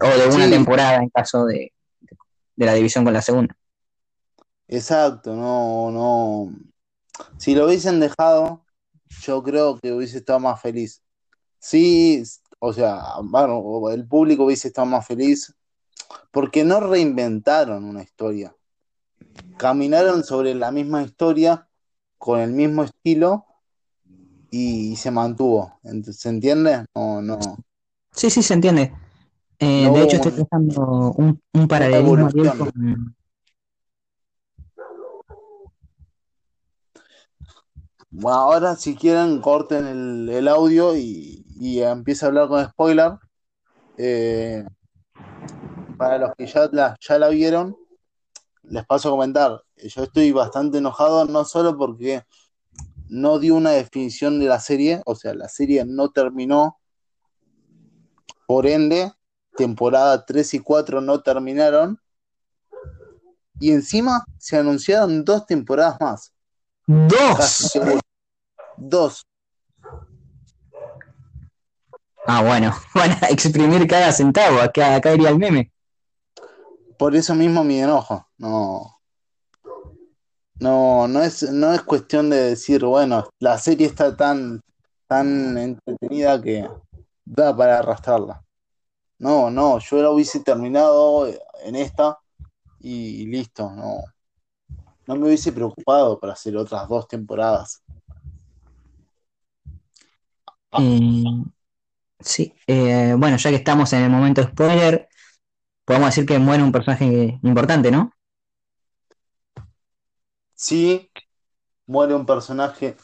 [0.00, 1.72] O de una temporada en caso de,
[2.56, 3.54] de la división con la segunda.
[4.68, 6.54] Exacto, no, no.
[7.36, 8.64] Si lo hubiesen dejado,
[9.22, 11.02] yo creo que hubiese estado más feliz.
[11.58, 12.22] Sí,
[12.58, 15.54] o sea, bueno, el público hubiese estado más feliz
[16.30, 18.54] porque no reinventaron una historia.
[19.56, 21.68] Caminaron sobre la misma historia,
[22.18, 23.46] con el mismo estilo,
[24.50, 25.80] y se mantuvo.
[26.12, 26.84] ¿Se entiende?
[26.94, 27.38] No, no.
[28.12, 28.92] Sí, sí, se entiende.
[29.58, 33.14] Eh, de hecho, estoy pensando un, un paralelismo con...
[38.12, 43.12] Bueno, ahora si quieren corten el, audio y, y empieza a hablar con spoiler.
[43.96, 44.64] Eh,
[45.96, 47.76] para los que ya la, ya la vieron,
[48.70, 49.62] les paso a comentar.
[49.76, 52.22] Yo estoy bastante enojado, no solo porque
[53.08, 56.78] no dio una definición de la serie, o sea, la serie no terminó,
[58.46, 59.12] por ende,
[59.56, 62.00] temporada 3 y 4 no terminaron,
[63.58, 66.32] y encima se anunciaron dos temporadas más.
[66.86, 67.72] Dos.
[68.76, 69.26] Dos.
[72.26, 75.72] Ah, bueno, van a exprimir cada centavo, acá, acá iría el meme
[77.00, 78.28] por eso mismo mi enojo.
[78.36, 79.00] No,
[80.56, 84.60] no, no es, no es cuestión de decir, bueno, la serie está tan,
[85.06, 86.68] tan entretenida que
[87.24, 88.44] da para arrastrarla.
[89.18, 91.26] No, no, yo la hubiese terminado
[91.64, 92.18] en esta
[92.80, 94.04] y, listo, no.
[95.06, 97.82] No me hubiese preocupado para hacer otras dos temporadas.
[102.20, 105.08] sí, eh, bueno, ya que estamos en el momento spoiler,
[105.90, 108.12] podemos decir que muere un personaje importante, ¿no?
[110.54, 111.10] Sí,
[111.86, 112.96] muere un personaje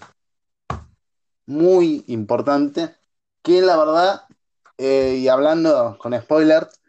[1.47, 2.95] muy importante
[3.43, 4.23] que la verdad
[4.79, 6.81] eh, y hablando con spoilers,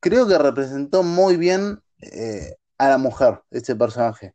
[0.00, 4.34] creo que representó muy bien eh, a la mujer, ese personaje.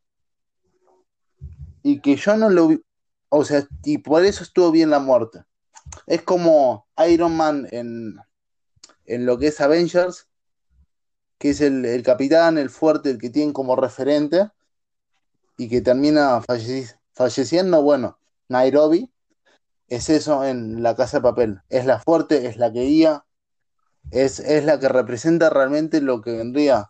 [1.84, 2.82] Y que yo no lo vi,
[3.28, 5.44] o sea, y por eso estuvo bien la muerte.
[6.08, 8.16] Es como Iron Man en,
[9.04, 10.30] en lo que es Avengers,
[11.38, 14.50] que es el, capitán, el fuerte, el que tienen como referente,
[15.58, 18.18] y que termina falleci- falleciendo, bueno,
[18.50, 19.12] Nairobi,
[19.88, 21.62] es eso en la casa de papel.
[21.70, 23.26] Es la fuerte, es la que guía,
[24.12, 26.88] es, es la que representa realmente lo que vendría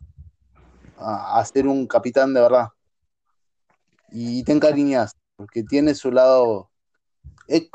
[0.98, 2.70] a, ser un capitán de verdad.
[4.12, 6.70] Y te encariñas, porque tiene su lado.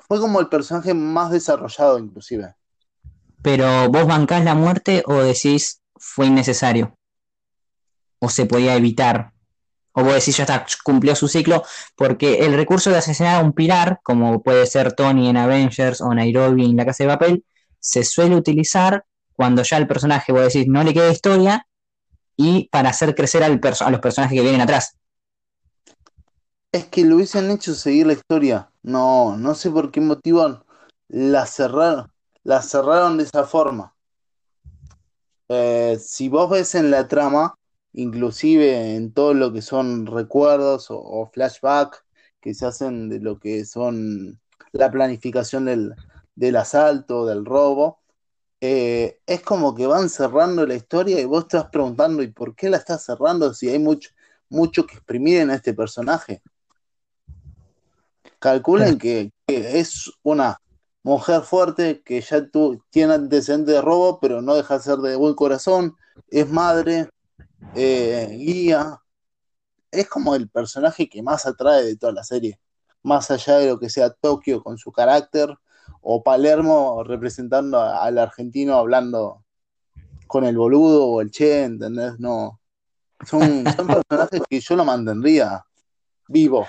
[0.09, 2.55] fue como el personaje más desarrollado, inclusive.
[3.43, 6.97] Pero vos bancás la muerte o decís fue innecesario.
[8.19, 9.33] O se podía evitar.
[9.93, 11.63] O vos decís ya está, cumplió su ciclo.
[11.95, 16.13] Porque el recurso de asesinar a un pilar, como puede ser Tony en Avengers o
[16.13, 17.45] Nairobi en la casa de papel,
[17.79, 21.67] se suele utilizar cuando ya el personaje, vos decís, no le queda historia
[22.37, 24.97] y para hacer crecer al a los personajes que vienen atrás.
[26.73, 28.71] Es que lo hubiesen hecho seguir la historia.
[28.83, 30.65] No, no sé por qué motivo
[31.09, 32.13] la cerraron,
[32.45, 33.95] la cerraron de esa forma.
[35.53, 37.57] Eh, si vos ves en la trama,
[37.93, 42.05] inclusive en todo lo que son recuerdos o, o flashback
[42.41, 45.93] que se hacen de lo que son la planificación del,
[46.37, 47.99] del asalto, del robo,
[48.61, 52.71] eh, es como que van cerrando la historia y vos vas preguntando, ¿y por qué
[52.71, 54.11] la estás cerrando si hay mucho,
[54.51, 56.43] mucho que exprimir en este personaje?
[58.39, 60.61] Calculen que, que es una
[61.03, 65.17] mujer fuerte que ya tu, tiene antecedentes de robo, pero no deja de ser de
[65.17, 65.97] buen corazón,
[66.29, 67.09] es madre,
[67.75, 69.01] eh, guía,
[69.91, 72.61] es como el personaje que más atrae de toda la serie,
[73.03, 75.57] más allá de lo que sea Tokio con su carácter,
[76.03, 79.45] o Palermo representando a- al argentino hablando
[80.27, 82.19] con el boludo o el che, ¿entendés?
[82.21, 82.61] No,
[83.27, 85.65] son, son personajes que yo lo mantendría
[86.29, 86.67] vivo.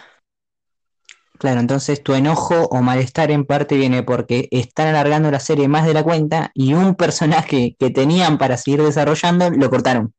[1.41, 5.85] Claro, entonces tu enojo o malestar en parte viene porque están alargando la serie más
[5.85, 10.13] de la cuenta y un personaje que tenían para seguir desarrollando lo cortaron.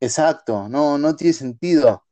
[0.00, 2.04] Exacto, no, no tiene sentido.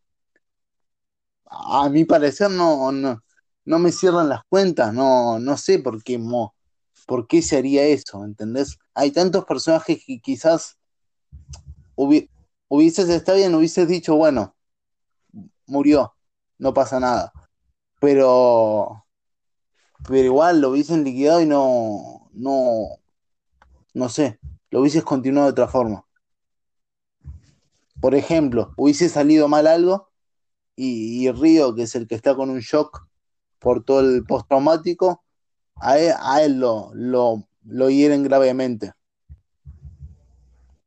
[1.79, 3.23] A mi parecer no, no,
[3.65, 6.55] no me cierran las cuentas, no, no sé por qué, mo-
[7.07, 8.79] por qué se haría eso, ¿entendés?
[8.95, 10.79] Hay tantos personajes que quizás
[11.97, 12.29] hubi-
[12.69, 14.55] hubieses, está bien, hubieses dicho, bueno,
[15.67, 16.15] murió,
[16.59, 17.33] no pasa nada.
[18.03, 19.07] Pero,
[20.09, 22.99] pero igual lo hubiesen liquidado y no, no,
[23.95, 24.41] no sé,
[24.73, 26.05] lo hubieses continuado de otra forma.
[28.01, 30.11] Por ejemplo, hubiese salido mal algo
[30.75, 33.07] y, Río, que es el que está con un shock
[33.61, 35.23] por todo el postraumático,
[35.77, 38.95] a él, a él lo, lo, lo hieren gravemente.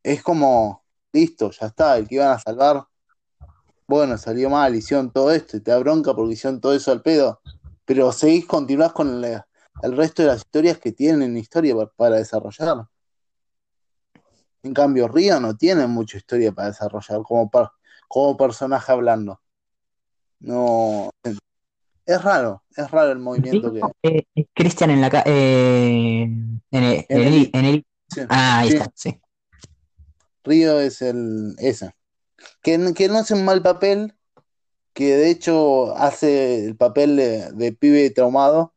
[0.04, 2.86] Es como, listo, ya está, el que iban a salvar,
[3.88, 7.02] bueno, salió mal, hicieron todo esto y te da bronca porque hicieron todo eso al
[7.02, 7.42] pedo,
[7.86, 9.42] pero seguís, continuás con el,
[9.84, 12.88] el resto de las historias que tienen historia pa- para desarrollar.
[14.64, 17.70] En cambio, Río no tiene mucha historia para desarrollar como, per-
[18.08, 19.40] como personaje hablando.
[20.40, 21.12] No,
[22.06, 23.82] es raro, es raro el movimiento que.
[24.04, 28.22] Eh, eh, Cristian en la ca- eh, en el, En el- el- en el- sí,
[28.30, 29.22] ah, ahí sí, está, sí.
[30.44, 31.96] Río es el ese.
[32.64, 34.16] Que, que no hace un mal papel,
[34.94, 38.74] que de hecho hace el papel de, de pibe traumado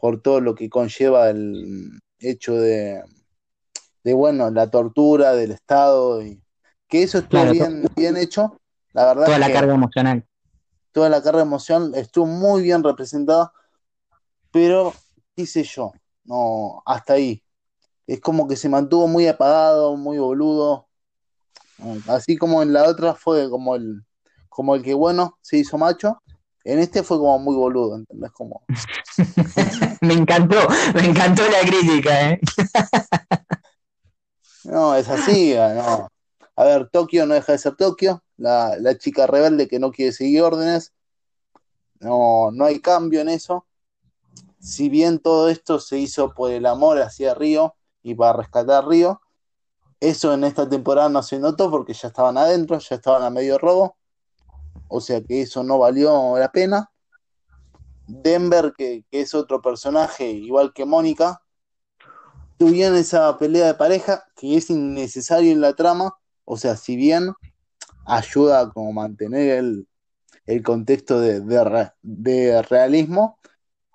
[0.00, 3.02] por todo lo que conlleva el hecho de,
[4.04, 6.42] de bueno, la tortura del Estado y
[6.88, 8.60] que eso estuvo Claro, bien, bien hecho.
[8.92, 10.26] La verdad toda la que carga emocional.
[10.92, 13.52] toda la carga emoción estuvo muy bien representada,
[14.50, 14.92] pero
[15.36, 15.92] qué sé yo,
[16.24, 17.42] no, hasta ahí.
[18.06, 20.88] Es como que se mantuvo muy apagado, muy boludo.
[22.06, 24.02] Así como en la otra fue como el,
[24.48, 26.22] como el que bueno se hizo macho.
[26.64, 28.30] En este fue como muy boludo, ¿entendés?
[28.32, 28.62] Como,
[30.00, 30.60] Me encantó,
[30.94, 32.40] me encantó la crítica, ¿eh?
[34.64, 36.08] no, es así, no.
[36.54, 40.12] A ver, Tokio no deja de ser Tokio, la, la chica rebelde que no quiere
[40.12, 40.92] seguir órdenes,
[42.02, 43.66] no, no hay cambio en eso.
[44.60, 49.21] Si bien todo esto se hizo por el amor hacia Río y para rescatar Río,
[50.02, 53.56] eso en esta temporada no se notó porque ya estaban adentro, ya estaban a medio
[53.56, 53.96] robo,
[54.88, 56.90] o sea que eso no valió la pena.
[58.08, 61.40] Denver, que, es otro personaje igual que Mónica,
[62.58, 67.32] tuvieron esa pelea de pareja que es innecesario en la trama, o sea, si bien
[68.04, 69.86] ayuda a como mantener el,
[70.46, 71.40] el contexto de,
[72.02, 73.38] de realismo,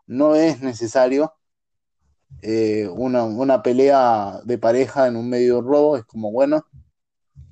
[0.05, 1.33] no es necesario.
[2.41, 6.65] Eh, una, una, pelea de pareja en un medio robo, es como bueno,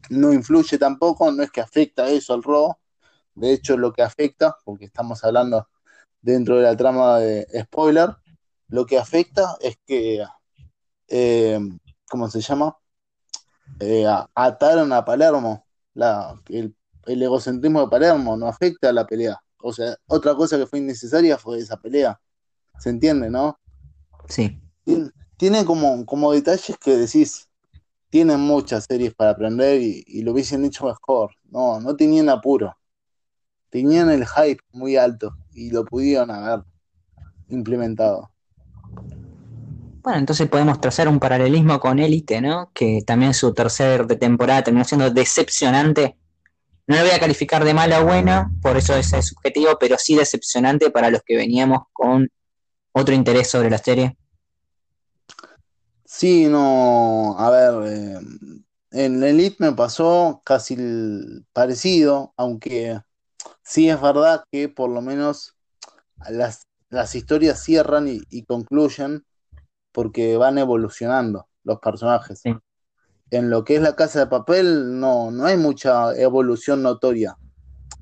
[0.10, 2.80] no influye tampoco, no es que afecta eso al robo,
[3.36, 5.68] de hecho lo que afecta, porque estamos hablando
[6.22, 8.10] dentro de la trama de spoiler,
[8.68, 10.24] lo que afecta es que,
[11.08, 11.60] eh,
[12.10, 12.78] ¿cómo se llama?
[13.80, 19.40] Eh, ataron a Palermo, la, el, el egocentrismo de Palermo no afecta a la pelea.
[19.62, 22.20] O sea, otra cosa que fue innecesaria fue esa pelea.
[22.80, 23.60] ¿Se entiende, no?
[24.28, 24.62] Sí.
[25.38, 27.50] Tiene, como, como detalles que decís,
[28.10, 31.32] tienen muchas series para aprender y, lo hubiesen hecho mejor.
[31.50, 32.76] No, no tenían apuro.
[33.70, 36.64] Tenían el hype muy alto y lo pudieron haber
[37.50, 38.32] implementado.
[40.02, 42.72] Bueno, entonces podemos trazar un paralelismo con Elite, ¿no?
[42.74, 46.16] Que también su tercer de temporada terminó siendo decepcionante.
[46.88, 50.16] No lo voy a calificar de mala o buena, por eso es subjetivo, pero sí
[50.16, 52.30] decepcionante para los que veníamos con
[52.92, 54.16] otro interés sobre la serie.
[56.18, 58.20] Sí, no, a ver, eh,
[58.92, 60.78] en Elite me pasó casi
[61.52, 63.02] parecido, aunque
[63.64, 65.58] sí es verdad que por lo menos
[66.30, 69.26] las, las historias cierran y, concluyen
[69.92, 72.44] porque van evolucionando los personajes.
[73.30, 77.38] En lo que es la casa de papel no, no hay mucha evolución notoria.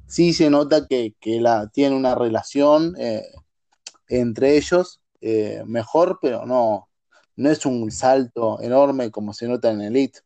[0.05, 3.23] Sí se nota que, la, tiene una relación eh,
[4.07, 6.89] entre ellos eh, mejor, pero no,
[7.35, 10.19] no es un salto enorme como se nota en Elite.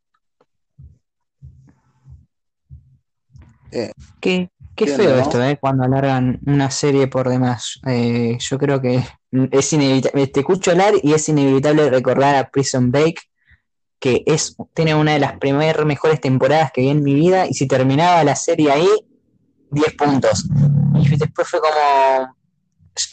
[3.71, 3.91] Eh,
[4.21, 5.57] qué, feo esto, ¿eh?
[5.59, 7.79] Cuando alargan una serie por demás.
[7.85, 9.03] Eh, yo creo que
[9.51, 10.27] es inevitable.
[10.27, 13.21] Te escucho hablar y es inevitable recordar a Prison Break,
[13.99, 17.47] que es, tiene una de las primeras mejores temporadas que vi en mi vida.
[17.47, 18.89] Y si terminaba la serie ahí,
[19.71, 20.47] 10 puntos.
[20.95, 22.37] Y después fue como.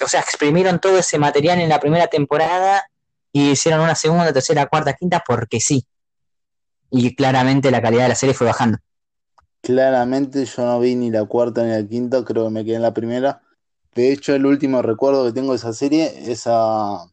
[0.02, 2.82] O sea, exprimieron todo ese material en la primera temporada
[3.34, 5.84] y hicieron una segunda, tercera, cuarta, quinta porque sí.
[6.90, 8.78] Y claramente la calidad de la serie fue bajando.
[9.60, 12.82] Claramente yo no vi ni la cuarta ni la quinta, creo que me quedé en
[12.82, 13.42] la primera.
[13.92, 17.04] De hecho, el último recuerdo que tengo de esa serie es a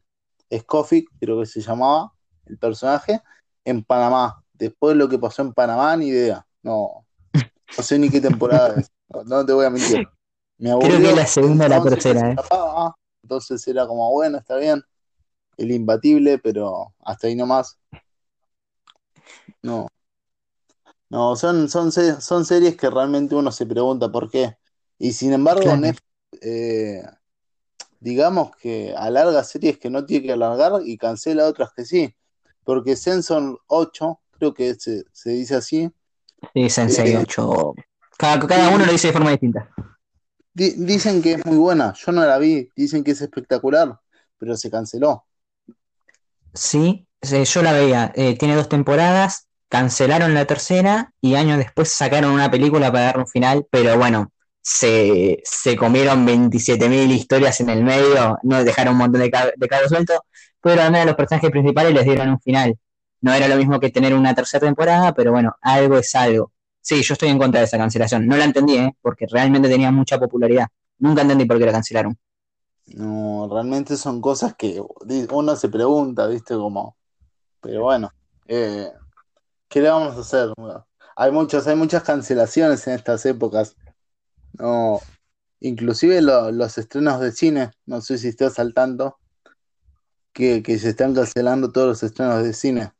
[0.56, 2.14] Scofic, creo que se llamaba
[2.46, 3.20] el personaje,
[3.66, 4.44] en Panamá.
[4.54, 6.46] Después de lo que pasó en Panamá, ni idea.
[6.62, 8.92] No, no sé ni qué temporada es.
[9.26, 10.08] No, te voy a mentir.
[10.60, 12.32] Me creo que es la segunda o la tercera.
[12.32, 12.36] ¿eh?
[13.24, 14.84] Entonces era como, bueno, está bien
[15.58, 17.80] el imbatible, pero hasta ahí nomás.
[19.62, 19.88] No.
[21.10, 24.56] No, son, son, son series que realmente uno se pregunta por qué.
[24.98, 25.70] Y sin embargo,
[26.42, 27.04] eh,
[28.00, 32.16] digamos que alarga series que no tiene que alargar y cancela otras que sí.
[32.64, 35.92] Porque Senson 8, creo que se, dice así.
[36.54, 37.74] Sí, Sensei 8.
[37.78, 37.84] Eh,
[38.18, 39.70] cada, uno lo dice de forma distinta.
[40.54, 44.00] dicen que es muy buena, yo no la vi, dicen que es espectacular,
[44.38, 45.26] pero se canceló.
[46.54, 48.12] Sí, yo la veía.
[48.16, 53.20] Eh, tiene dos temporadas, cancelaron la tercera y años después sacaron una película para dar
[53.20, 59.00] un final, pero bueno, se, se comieron 27.000 historias en el medio, no dejaron un
[59.00, 60.20] montón de, de cabos sueltos,
[60.62, 62.76] pero además los personajes principales les dieron un final.
[63.22, 66.52] No era lo mismo que tener una tercera temporada, pero bueno, algo es algo.
[66.82, 68.28] Sí, yo estoy en contra de esa cancelación.
[68.28, 68.96] No la entendí, ¿eh?
[69.02, 70.68] porque realmente tenía mucha popularidad.
[70.98, 72.18] Nunca entendí por qué la cancelaron.
[72.96, 74.82] No, realmente son cosas que
[75.32, 76.56] uno se pregunta, ¿viste?
[76.56, 76.98] Como,
[77.62, 78.12] pero bueno,
[78.48, 78.92] eh,
[79.70, 80.54] ¿qué le vamos a hacer?
[81.16, 83.76] hay muchos, hay muchas cancelaciones en estas épocas.
[84.54, 85.00] No,
[85.60, 89.18] inclusive los estrenos de cine, no sé si estás al tanto,
[90.34, 92.92] que, se están cancelando todos los estrenos de cine.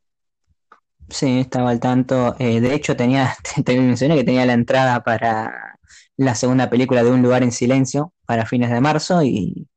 [1.10, 2.36] Sí, estaba al tanto.
[2.40, 5.80] Eh, de hecho, tenía, te mencioné que tenía la entrada para
[6.16, 9.68] la segunda película de Un lugar en silencio para fines de marzo y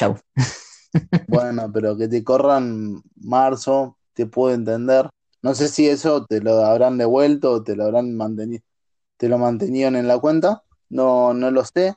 [0.00, 0.16] Chau.
[1.28, 5.08] Bueno, pero que te corran marzo, te puedo entender.
[5.40, 8.64] No sé si eso te lo habrán devuelto o te lo habrán mantenido,
[9.16, 10.64] te lo mantenían en la cuenta.
[10.88, 11.94] No, no lo sé.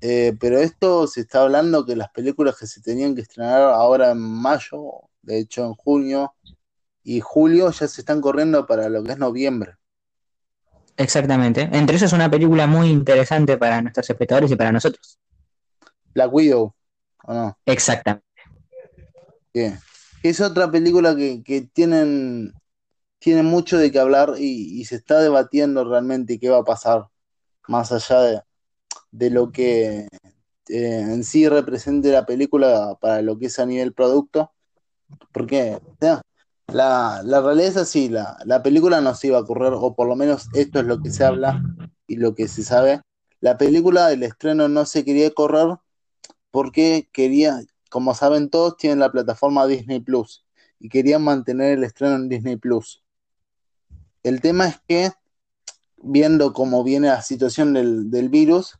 [0.00, 4.12] Eh, pero esto se está hablando que las películas que se tenían que estrenar ahora
[4.12, 6.34] en mayo, de hecho en junio
[7.02, 9.74] y julio, ya se están corriendo para lo que es noviembre.
[10.96, 11.68] Exactamente.
[11.72, 15.18] Entre eso es una película muy interesante para nuestros espectadores y para nosotros.
[16.14, 16.74] Black Widow.
[17.66, 18.24] Exactamente.
[20.22, 22.52] Es otra película que, tienen,
[23.18, 27.06] tienen mucho de qué hablar y, se está debatiendo realmente qué va a pasar,
[27.68, 28.44] más allá
[29.10, 30.08] de, lo que
[30.68, 34.52] eh, en sí represente la película para lo que es a nivel producto.
[35.32, 35.78] Porque
[36.68, 40.06] la, la, realidad es así, la, la película no se iba a correr, o por
[40.06, 41.62] lo menos esto es lo que se habla
[42.06, 43.00] y lo que se sabe.
[43.40, 45.78] La película, del estreno no se quería correr
[46.50, 50.44] porque quería, como saben todos, tienen la plataforma Disney Plus
[50.78, 53.04] y querían mantener el estreno en Disney Plus.
[54.22, 55.12] El tema es que,
[55.96, 58.78] viendo cómo viene la situación del, del virus,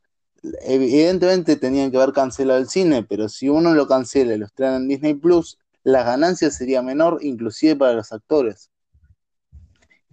[0.63, 4.77] evidentemente tenían que haber cancelado el cine, pero si uno lo cancela y lo estrena
[4.77, 8.71] en Disney Plus, la ganancia sería menor, inclusive para los actores,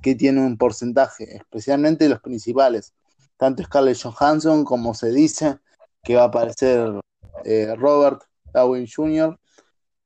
[0.01, 2.93] que tienen un porcentaje, especialmente los principales.
[3.37, 5.59] Tanto Scarlett Johansson como se dice
[6.03, 6.99] que va a aparecer
[7.45, 8.23] eh, Robert
[8.53, 9.37] Downey Jr.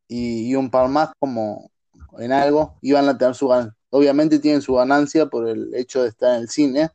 [0.08, 1.72] Y, un par más como
[2.18, 3.76] en algo, iban a tener su ganancia.
[3.90, 6.90] Obviamente tienen su ganancia por el hecho de estar en el cine,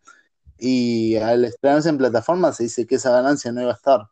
[0.59, 4.09] y al estrenarse en plataforma se dice que esa ganancia no iba a estar.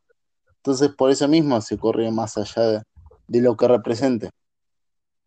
[0.56, 2.84] Entonces por eso mismo se corrió más allá
[3.26, 4.30] de, lo que represente.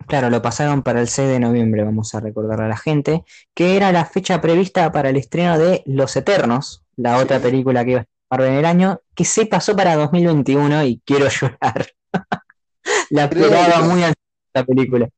[0.08, 3.24] Claro, lo pasaron para el 6 de noviembre, vamos a recordar a la gente,
[3.54, 7.92] que era la fecha prevista para el estreno de Los Eternos, la otra película que
[7.92, 11.88] iba a estar en el año, que se pasó para 2021 y quiero llorar.
[13.10, 14.24] la esperaba muy antes
[14.54, 15.10] la película.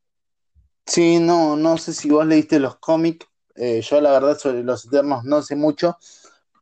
[0.85, 4.85] Sí, no, no sé si vos leíste los cómics, eh, yo la verdad sobre los
[4.85, 5.97] Eternos no sé mucho,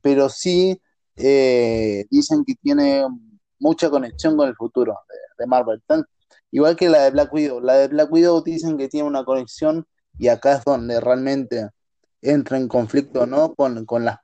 [0.01, 0.81] pero sí
[1.15, 3.05] eh, dicen que tiene
[3.59, 4.99] mucha conexión con el futuro
[5.37, 5.81] de, Marvel.
[6.51, 7.61] igual que la de Black Widow.
[7.61, 9.85] La de Black Widow dicen que tiene una conexión
[10.17, 11.69] y acá es donde realmente
[12.21, 13.53] entra en conflicto ¿no?
[13.53, 14.17] con, con, las,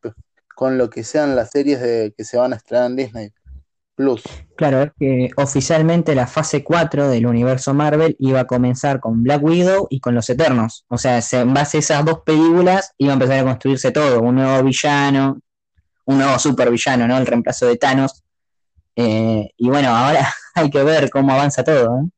[0.55, 3.33] con lo que sean las series de, que se van a estrenar en Disney.
[3.95, 4.23] Plus.
[4.55, 9.43] Claro, es que oficialmente la fase 4 del universo Marvel iba a comenzar con Black
[9.43, 10.83] Widow y con Los Eternos.
[10.87, 14.35] O sea, en base a esas dos películas iba a empezar a construirse todo, un
[14.35, 15.39] nuevo villano,
[16.05, 17.17] un nuevo supervillano, ¿no?
[17.17, 18.23] El reemplazo de Thanos.
[18.95, 21.99] Eh, y bueno, ahora hay que ver cómo avanza todo.
[21.99, 22.09] ¿eh?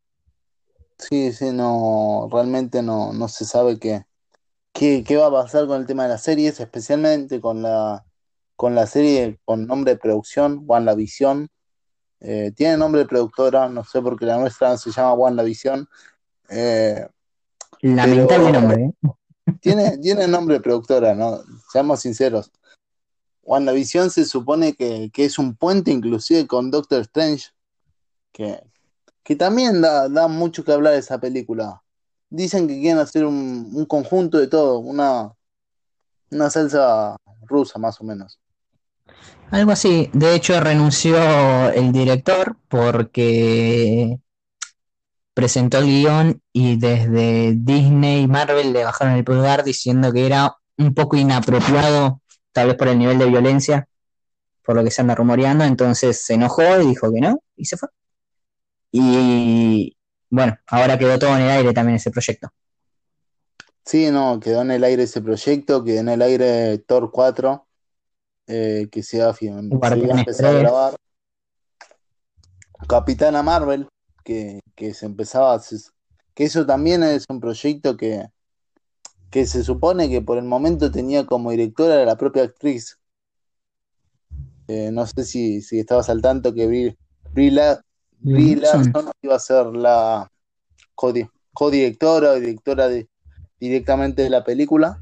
[0.98, 4.06] Sí, sí, no, realmente no, no se sabe qué,
[4.72, 8.06] qué, qué va a pasar con el tema de las series, especialmente con la,
[8.56, 11.49] con la serie con nombre de producción, WandaVision,
[12.22, 15.88] eh, tiene nombre de productora, no sé por qué la nuestra se llama WandaVision.
[16.49, 17.08] Eh,
[17.82, 18.84] Lamentable nombre.
[18.84, 18.93] ¿eh?
[19.60, 21.41] Tiene, tiene nombre de productora, ¿no?
[21.72, 22.51] Seamos sinceros.
[23.43, 27.49] WandaVision se supone que, es un puente inclusive con Doctor Strange,
[28.32, 28.60] que,
[29.24, 31.84] que también da, mucho que hablar de esa película.
[32.30, 35.32] Dicen que quieren hacer un, un conjunto de todo, una,
[36.32, 38.39] una salsa rusa más o menos.
[39.52, 40.10] Algo así.
[40.14, 41.18] De hecho, renunció
[41.72, 44.20] el director porque
[45.34, 50.56] presentó el guion y desde Disney y Marvel le bajaron el pulgar diciendo que era
[50.78, 52.22] un poco inapropiado,
[52.52, 53.88] tal vez por el nivel de violencia,
[54.64, 55.64] por lo que se anda rumoreando.
[55.64, 57.89] Entonces se enojó y dijo que no y se fue.
[58.91, 59.96] Y
[60.30, 62.50] bueno, ahora quedó todo en el aire también ese proyecto.
[63.86, 67.68] Sí, no, quedó en el aire ese proyecto, quedó en el aire Thor 4
[68.48, 70.96] eh, que se va, a empezar a grabar.
[72.88, 73.88] Capitana Marvel,
[74.24, 74.62] que,
[74.93, 75.62] se empezaba,
[76.34, 78.28] que eso también es un proyecto que,
[79.32, 83.00] que se supone que por el momento tenía como directora la propia actriz.
[84.68, 90.32] Eh, no sé si, si, estabas al tanto que Brie, Larson iba a ser la
[91.54, 93.08] codirectora o directora de,
[93.60, 95.02] directamente de la película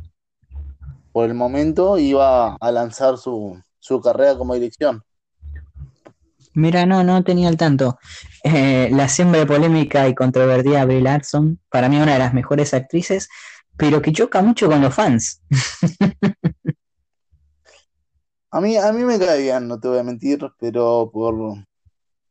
[1.13, 3.61] por el momento iba a lanzar su,
[4.03, 5.03] carrera como dirección.
[6.55, 7.97] Mira, no, no tenía el tanto.
[8.43, 13.29] Eh, la siempre polémica y controvertida Brie Larson, para mí una de las mejores actrices,
[13.77, 15.41] pero que choca mucho con los fans.
[18.51, 21.63] a mí, a mí me cae bien, no te voy a mentir, pero por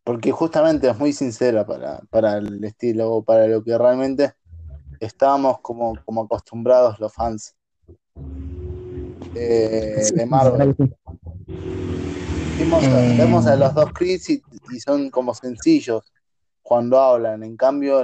[0.05, 4.35] porque justamente es muy sincera para, para el estilo, para lo que realmente
[4.99, 7.55] estábamos como, como acostumbrados los fans
[9.33, 10.75] de Marvel.
[12.63, 14.43] Eh, vemos, a los dos Chris y,
[14.85, 16.13] son como sencillos
[16.63, 17.43] cuando hablan.
[17.43, 18.03] En cambio,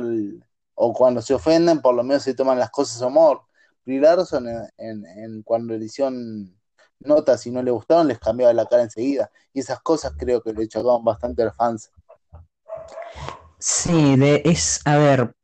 [0.74, 3.42] o cuando se ofenden, por lo menos se toman las cosas humor.
[3.84, 6.54] Brie Larson, en, en, cuando le hicieron
[7.00, 9.30] notas y no le gustaron, les cambiaba la cara enseguida.
[9.52, 11.90] Y esas cosas creo que le chocaban bastante a los fans.
[13.58, 15.34] Sí, de, es, a ver,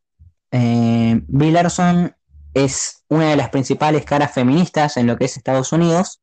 [0.50, 2.14] eh, Brie Larson
[2.54, 6.22] es una de las principales caras feministas en lo que es Estados Unidos.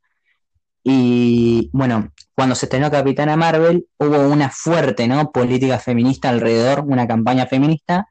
[0.84, 5.32] Y bueno, cuando se estrenó Capitana Marvel, hubo una fuerte ¿no?
[5.32, 8.08] política feminista alrededor, una campaña feminista,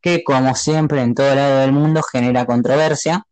[0.00, 3.26] que como siempre en todo lado del mundo genera controversia.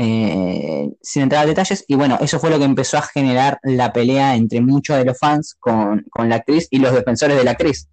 [0.00, 3.92] Eh, sin entrar a detalles, y bueno, eso fue lo que empezó a generar la
[3.92, 7.88] pelea entre muchos de los fans con, la actriz y los defensores de la actriz.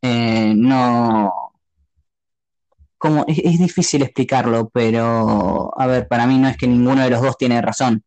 [0.00, 1.32] Eh, no,
[3.02, 7.20] como es, difícil explicarlo, pero a ver, para mí no es que ninguno de los
[7.20, 8.04] dos tiene razón,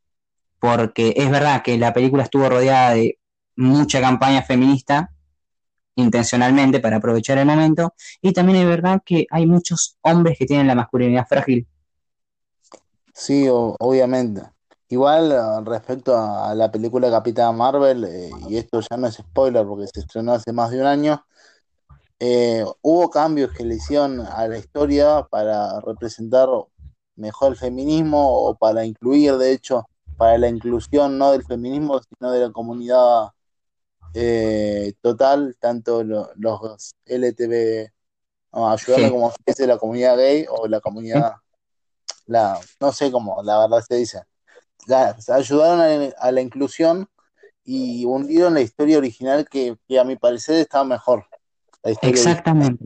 [0.58, 3.20] porque es verdad que la película estuvo rodeada de
[3.58, 5.12] mucha campaña feminista,
[5.98, 7.94] intencionalmente para aprovechar el momento.
[8.22, 11.68] Y también es verdad que hay muchos hombres que tienen la masculinidad frágil.
[13.14, 14.44] Sí, obviamente.
[14.88, 19.66] Igual eh, respecto a, la película Capitán Marvel, eh, y esto ya no es spoiler
[19.66, 21.26] porque se estrenó hace más de un año,
[22.20, 26.50] eh, hubo cambios que le hicieron a la historia para representar
[27.16, 29.88] mejor el feminismo o para incluir, de hecho,
[30.18, 33.30] para la inclusión no del feminismo, sino de la comunidad
[35.02, 37.92] total, tanto los LTV,
[38.54, 41.34] no, ayudando como se la comunidad gay o la comunidad,
[42.26, 44.24] la, no sé cómo la verdad se dice.
[45.28, 47.10] Ayudaron a, la inclusión
[47.64, 51.26] y hundieron la historia original que, a mi parecer estaba mejor.
[52.02, 52.86] Exactamente.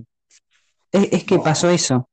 [0.92, 2.10] Es, que pasó eso.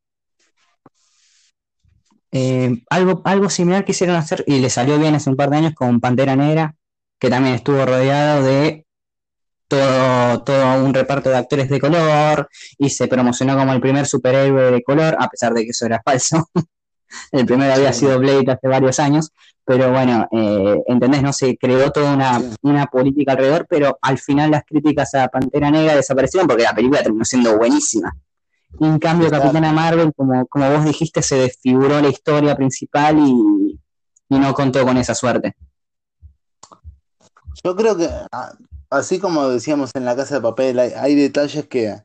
[2.30, 5.74] Eh, algo, algo similar quisieron hacer y le salió bien hace un par de años
[5.74, 6.74] con Pantera Negra,
[7.18, 8.86] que también estuvo rodeado de
[9.68, 14.70] todo, todo un reparto de actores de color y se promocionó como el primer superhéroe
[14.70, 16.48] de color, a pesar de que eso era falso.
[17.32, 19.32] el primero había sido Blade hace varios años,
[19.66, 21.22] pero bueno, eh, ¿entendés?
[21.22, 22.14] No se creó toda
[22.62, 27.02] una, política alrededor, pero al final las críticas a Pantera Negra desaparecieron porque la película
[27.02, 28.16] terminó siendo buenísima.
[28.78, 33.80] En cambio, Capitana Marvel, como, como vos dijiste, se desfiguró la historia principal y,
[34.28, 35.56] no contó con esa suerte.
[37.64, 38.08] Yo creo que,
[38.88, 41.96] así como decíamos en la casa de papel, hay, detalles que,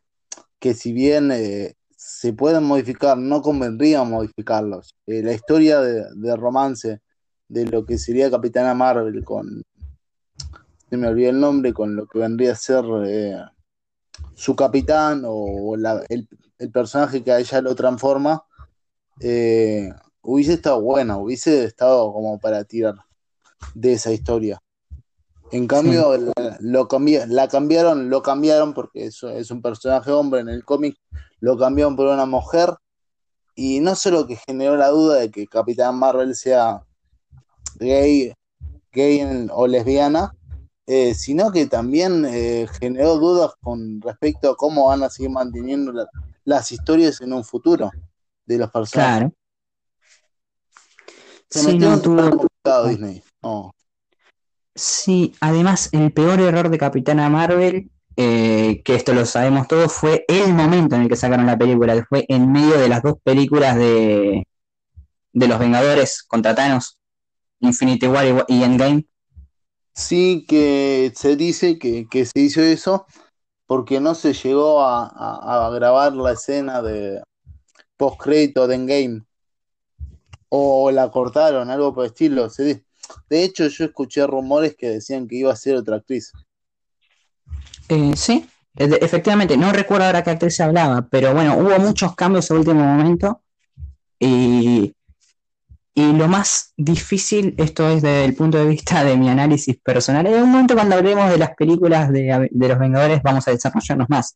[0.57, 4.95] que si bien eh, se pueden modificar, no convendría modificarlos.
[5.05, 7.01] Eh, la historia de romance
[7.51, 9.61] de lo que sería Capitana Marvel con,
[10.89, 13.37] se me olvidó el nombre, con lo que vendría a ser eh,
[14.33, 16.27] su capitán o el,
[16.71, 18.45] personaje que a ella lo transforma,
[19.19, 19.91] eh,
[20.21, 22.95] hubiese estado buena, hubiese estado como para tirar
[23.73, 24.61] de esa historia.
[25.51, 26.87] En cambio, la, lo
[27.27, 30.95] la cambiaron, lo cambiaron porque eso es un personaje hombre en el cómic,
[31.41, 32.69] lo cambiaron por una mujer
[33.55, 36.85] y no solo que generó la duda de que Capitán Marvel sea
[37.81, 38.33] gay,
[38.91, 40.33] gay o lesbiana,
[40.85, 45.93] eh, sino que también eh, generó dudas con respecto a cómo van a seguir manteniendo
[46.43, 47.91] las historias en un futuro
[48.45, 49.17] de los personajes.
[49.17, 49.33] Claro.
[51.49, 53.23] Se sí, metió Disney.
[54.73, 60.23] Sí, además el peor error de Capitana Marvel, eh, que esto lo sabemos todos, fue
[60.27, 63.15] el momento en el que sacaron la película, que fue en medio de las dos
[63.21, 64.47] películas de,
[65.33, 67.00] de los Vengadores contra Thanos.
[67.61, 69.05] Infinity War y Endgame.
[69.93, 73.05] Sí, que se dice que, se hizo eso
[73.65, 77.21] porque no se llegó a, grabar la escena de
[77.97, 79.23] post crédito de Endgame
[80.49, 82.49] o la cortaron, algo por el estilo.
[83.29, 86.33] de hecho, yo escuché rumores que decían que iba a ser otra actriz.
[87.87, 92.49] Eh, sí, efectivamente, no recuerdo ahora qué actriz se hablaba, pero bueno, hubo muchos cambios
[92.51, 93.41] en último momento
[94.19, 94.93] y
[96.01, 100.25] y lo más difícil, esto es desde el punto de vista de mi análisis personal,
[100.25, 104.35] en un momento cuando hablemos de las películas de, los Vengadores vamos a desarrollarnos más.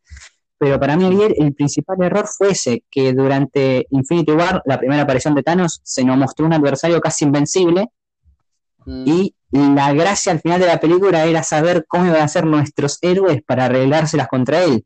[0.60, 1.06] Pero para mí,
[1.38, 6.04] el principal error fue ese, que durante Infinity War, la primera aparición de Thanos, se
[6.04, 7.90] nos mostró un adversario casi invencible
[8.86, 9.08] mm.
[9.08, 13.00] y la gracia al final de la película era saber cómo iban a ser nuestros
[13.02, 14.86] héroes para arreglárselas contra él.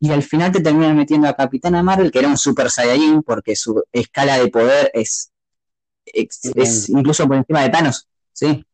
[0.00, 3.56] Y al final te terminan metiendo a Capitana Marvel, que era un Super Saiyajin, porque
[3.56, 5.30] su escala de poder es
[6.04, 8.64] es, incluso por encima de Thanos, ¿sí?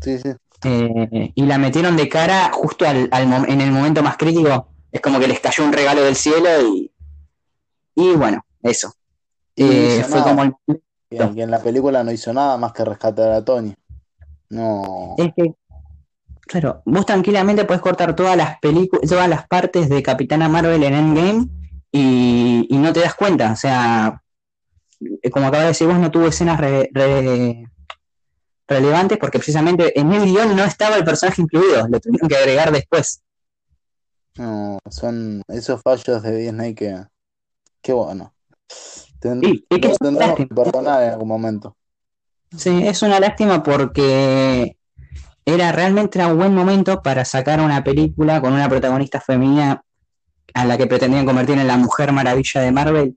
[0.00, 0.30] Sí, sí.
[0.64, 4.68] Eh, y la metieron de cara justo al, en el momento más crítico.
[4.92, 6.92] Es como que les cayó un regalo del cielo y,
[7.94, 8.92] y bueno, eso.
[9.56, 10.54] Eh, fue como el...
[11.10, 13.74] y en la película no hizo nada más que rescatar a Tony.
[14.48, 15.14] No.
[15.16, 15.54] Es que,
[16.40, 20.94] claro, vos tranquilamente puedes cortar todas las películas, todas las partes de Capitana Marvel en
[20.94, 21.48] Endgame
[21.92, 23.52] y, y no te das cuenta.
[23.52, 24.22] O sea,
[25.32, 26.60] como acaba de decir vos, no tuvo escenas
[28.68, 32.72] relevantes porque precisamente en el guion no estaba el personaje incluido, lo tuvieron que agregar
[32.72, 33.22] después.
[34.36, 37.04] No, son esos fallos de Disney que,
[37.82, 38.32] que bueno.
[39.20, 39.98] sí, es
[40.36, 41.76] que perdonar en algún momento.
[42.56, 44.76] Sí, es una lástima porque
[45.44, 49.82] era realmente un buen momento para sacar una película con una protagonista femenina
[50.54, 53.16] a la que pretendían convertir en la mujer maravilla de Marvel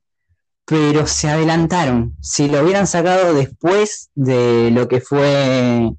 [0.66, 2.16] pero se adelantaron.
[2.22, 5.92] Si lo hubieran sacado después de lo que fue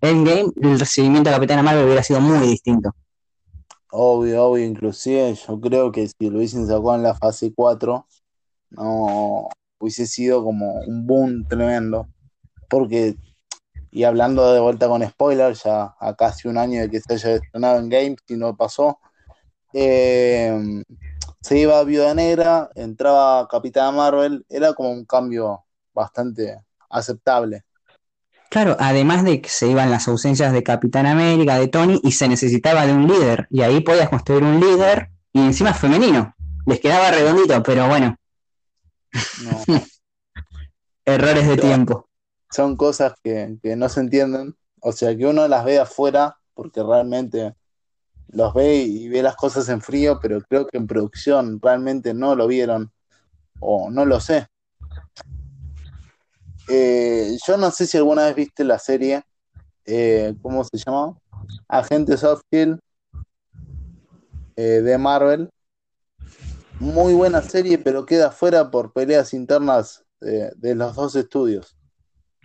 [0.00, 2.90] Endgame, el recibimiento de Capitana Marvel hubiera sido muy distinto.
[3.90, 8.06] Obvio, obvio, inclusive yo creo que si lo hubiesen sacado en la fase 4,
[8.70, 9.48] no
[9.78, 12.08] hubiese sido como un boom tremendo.
[12.68, 13.16] Porque,
[13.90, 17.36] y hablando de vuelta con spoilers, ya a casi un año de que se haya
[17.36, 18.98] estrenado en Game, si no pasó,
[19.72, 20.82] eh,
[21.44, 27.64] se iba a Viuda Negra, entraba Capitana Marvel, era como un cambio bastante aceptable.
[28.48, 32.28] Claro, además de que se iban las ausencias de Capitán América, de Tony, y se
[32.28, 36.34] necesitaba de un líder, y ahí podías construir un líder, y encima femenino.
[36.64, 38.16] Les quedaba redondito, pero bueno.
[41.04, 42.08] Errores de tiempo.
[42.50, 44.56] Son cosas que, que no se entienden.
[44.80, 47.54] O sea, que uno las ve afuera, porque realmente
[48.28, 52.34] los ve y ve las cosas en frío, pero creo que en producción realmente no
[52.34, 52.90] lo vieron,
[53.60, 54.46] o no lo sé.
[56.68, 59.22] Eh, yo no sé si alguna vez viste la serie,
[59.84, 61.16] eh, ¿cómo se llama?
[61.68, 62.78] Agentes of Kill
[64.56, 65.50] eh, de Marvel.
[66.80, 71.76] Muy buena serie, pero queda fuera por peleas internas de, los dos estudios.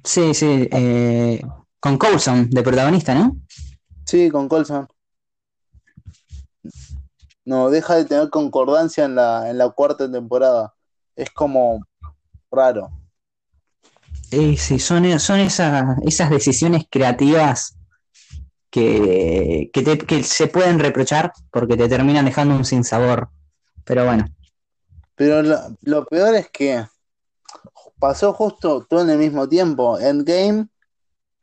[0.03, 0.69] Sí, sí,
[1.79, 3.37] con Coulson de protagonista, ¿no?
[4.05, 4.87] Sí, con Coulson.
[7.49, 10.75] No, deja de tener concordancia en la, en la cuarta temporada.
[11.15, 11.83] Es como
[12.51, 12.91] raro.
[14.29, 17.75] Sí, sí, son, son esas, esas decisiones creativas
[18.69, 23.29] que, que, se pueden reprochar porque te terminan dejando un sinsabor.
[23.83, 24.27] Pero bueno.
[25.15, 25.41] Pero
[25.81, 26.85] lo, peor es que
[27.97, 29.97] pasó justo todo en el mismo tiempo.
[29.97, 30.67] Endgame,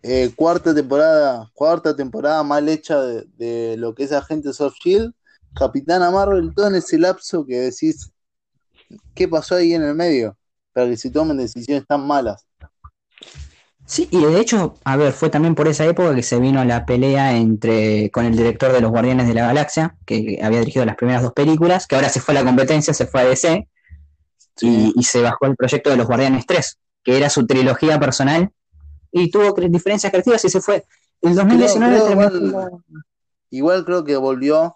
[0.05, 5.13] eh, cuarta temporada, cuarta temporada mal hecha de, lo que es Agentes of Shield,
[5.57, 8.11] Capitana Marvel, todo en ese lapso que decís,
[9.15, 10.37] ¿qué pasó ahí en el medio?
[10.73, 12.47] Para que se tomen decisiones tan malas.
[13.87, 16.85] Sí, y de hecho, a ver, fue también por esa época que se vino la
[16.85, 20.97] pelea entre con el director de los Guardianes de la Galaxia, que había dirigido las
[20.97, 23.69] primeras dos películas, que ahora se fue a la competencia, se fue a DC,
[24.61, 28.51] y, se bajó el proyecto de los Guardianes 3, que era su trilogía personal,
[29.13, 30.85] y tuvo diferencias creativas y se fue.
[31.23, 32.73] En 2019
[33.51, 34.76] igual, creo que volvió,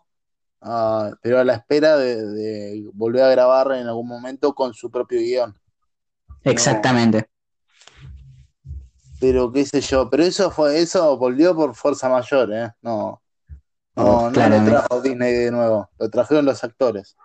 [0.61, 5.59] pero a la espera de, volver a grabar en algún momento con su propio guion.
[6.45, 7.29] Exactamente
[9.21, 12.71] pero qué sé yo, pero eso fue, eso volvió por fuerza mayor, ¿eh?
[12.81, 13.21] No,
[13.95, 17.17] no, no lo trajo Disney de nuevo, lo trajeron los actores.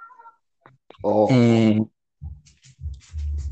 [1.30, 1.82] Eh,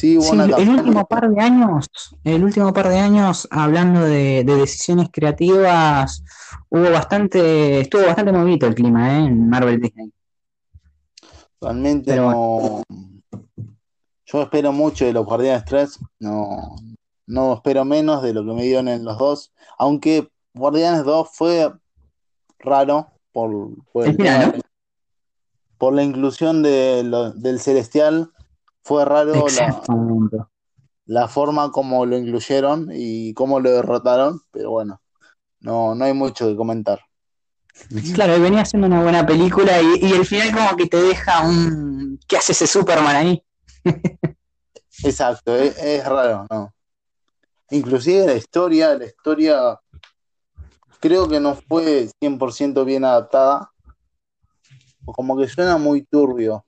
[0.03, 0.17] sí,
[0.57, 1.87] el último par de años,
[2.25, 6.23] el último par de años, hablando de, decisiones creativas,
[6.69, 9.25] hubo bastante, estuvo bastante movido el clima, ¿eh?
[9.25, 10.11] En Marvel Disney.
[11.61, 12.83] Realmente no.
[14.25, 15.99] Yo espero mucho de los Guardianes 3.
[16.19, 16.75] No,
[17.25, 21.71] no espero menos de lo que me dieron en los dos, aunque Guardianes 2 fue
[22.59, 24.05] raro por, por,
[25.93, 27.03] la inclusión de
[27.35, 28.31] del Celestial,
[28.83, 29.45] fue raro
[31.05, 35.01] la, forma como lo incluyeron y cómo lo derrotaron, pero bueno,
[35.59, 37.01] no, no hay mucho que comentar.
[38.13, 42.19] Claro, venía haciendo una buena película y, el final como que te deja un...
[42.27, 43.43] ¿Qué hace ese Superman ahí?
[45.03, 46.73] Exacto, es raro, ¿no?
[47.71, 49.79] Inclusive la historia, la historia
[51.03, 53.71] creo que no fue 100% bien adaptada.
[55.03, 56.65] Como que suena muy turbio,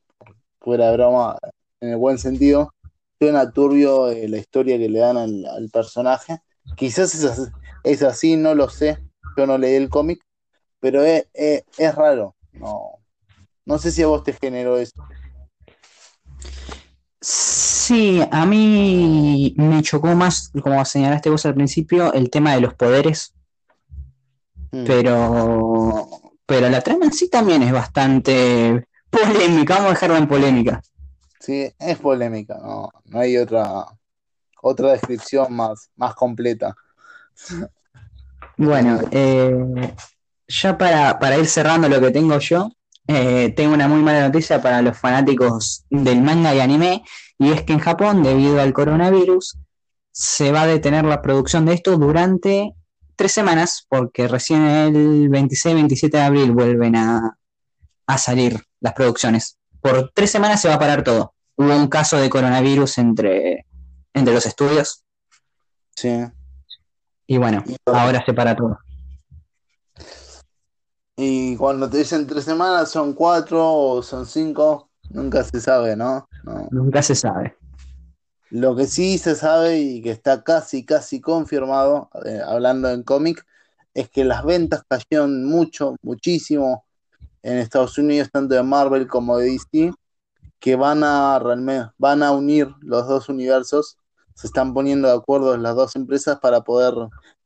[0.60, 1.38] fuera de broma,
[1.82, 2.74] en el buen sentido.
[3.20, 6.40] Suena turbio eh, la historia que le dan al, personaje.
[6.76, 7.52] Quizás
[7.84, 8.98] es así, no lo sé.
[9.38, 10.22] Yo no leí el cómic,
[10.80, 12.36] pero es, es raro.
[12.54, 13.00] No,
[13.66, 15.04] no sé si a vos te generó eso.
[17.28, 22.76] Sí, a mí me chocó más, como señalaste vos al principio, el tema de los
[22.76, 23.34] poderes.
[24.72, 24.86] Mm.
[24.86, 26.10] Pero,
[26.46, 30.82] pero la trama en sí también es bastante polémica, vamos a dejarla en polémica.
[31.46, 33.86] Sí, es polémica, no, no hay otra,
[34.64, 36.76] otra descripción más, más completa.
[38.58, 39.94] Bueno, eh,
[40.48, 42.72] ya para, para ir cerrando lo que tengo yo,
[43.08, 47.04] eh, tengo una muy mala noticia para los fanáticos del manga y anime,
[47.38, 49.60] y es que en Japón, debido al coronavirus,
[50.12, 52.74] se va a detener la producción de esto durante
[53.16, 57.38] tres semanas, porque recién el 26-27 de abril vuelven a,
[58.18, 59.60] salir las producciones.
[59.80, 61.35] Por tres semanas se va a parar todo.
[61.58, 63.66] Hubo un caso de coronavirus entre,
[64.14, 65.04] entre los estudios.
[65.96, 66.26] Sí.
[67.28, 68.78] Y bueno, ahora se para todo.
[71.18, 76.28] Y cuando te dicen tres semanas, son cuatro o son cinco, nunca se sabe, ¿no?
[76.72, 77.56] Nunca se sabe.
[78.50, 83.46] Lo que sí se sabe y que está casi, casi confirmado, eh, hablando en cómic,
[83.94, 86.86] es que las ventas cayeron mucho, muchísimo
[87.42, 89.94] en Estados Unidos, tanto de Marvel como de DC,
[90.60, 91.40] que van a,
[91.98, 93.98] van a unir los dos universos.
[94.34, 96.94] Se están poniendo de acuerdo las dos empresas para poder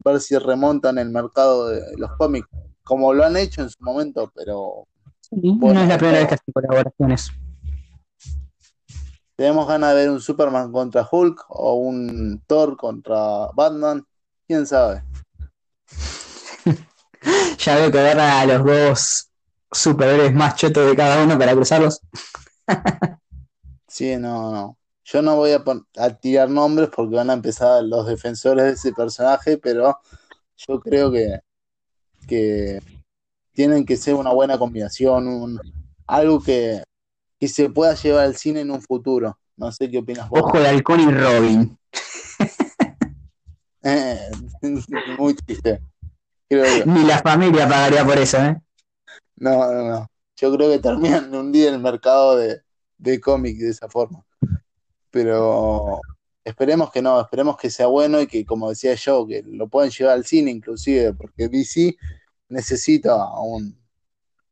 [0.04, 2.48] ver si remontan el mercado de los cómics
[2.90, 4.88] como lo han hecho en su momento, pero
[5.32, 7.32] no es la primera vez que hacen colaboraciones.
[9.36, 14.04] Tenemos ganas de ver un Superman contra Hulk o un Thor contra Batman.
[14.48, 15.04] ¿Quién sabe?
[17.60, 19.30] ya veo que agarran a los dos
[19.72, 22.02] superhéroes más chetos de cada uno para cruzarlos.
[23.88, 24.78] Sí, no, no.
[25.04, 29.58] Yo no voy a, tirar nombres porque van a empezar los defensores de ese personaje,
[29.58, 30.00] pero
[30.56, 31.40] yo creo que,
[32.28, 32.80] que
[33.54, 35.60] tienen que ser una buena combinación, un,
[36.06, 36.84] algo que,
[37.40, 39.40] que se pueda llevar al cine en un futuro.
[39.58, 40.42] No sé qué opinas vos.
[40.42, 41.78] Ojo de Halcón y Robin.
[43.82, 44.30] Eh,
[45.18, 45.82] muy triste.
[46.50, 48.62] Ni la familia pagaría por eso, ¿eh?
[49.38, 50.12] No, no, no.
[50.40, 52.62] Yo creo que terminan un día el mercado de,
[52.98, 54.26] de cómic de esa forma.
[55.12, 56.00] Pero
[56.44, 59.90] esperemos que no, esperemos que sea bueno y que, como decía yo, que lo puedan
[59.90, 61.98] llevar al cine inclusive, porque DC
[62.50, 63.78] necesita un,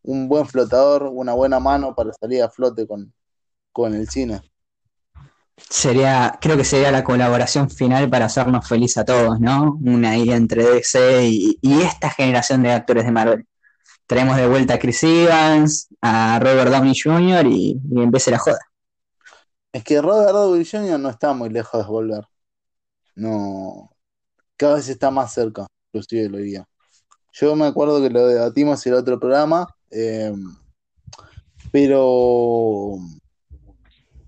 [0.03, 3.13] un buen flotador, una buena mano para salir a flote con,
[3.71, 4.41] con el cine.
[5.57, 9.77] Sería, creo que sería la colaboración final para hacernos feliz a todos, ¿no?
[9.83, 13.47] Una idea entre DC y, esta generación de actores de Marvel.
[14.07, 17.45] Traemos de vuelta a Chris Evans, a Robert Downey Jr.
[17.45, 18.59] y, y empiece la joda.
[19.71, 20.99] Es que Robert Downey Jr.
[20.99, 22.23] no está muy lejos de volver.
[23.15, 23.91] No.
[24.55, 26.67] Cada vez está más cerca, inclusive lo diría.
[27.33, 30.33] Yo me acuerdo que lo debatimos en el otro programa, eh,
[31.71, 32.97] pero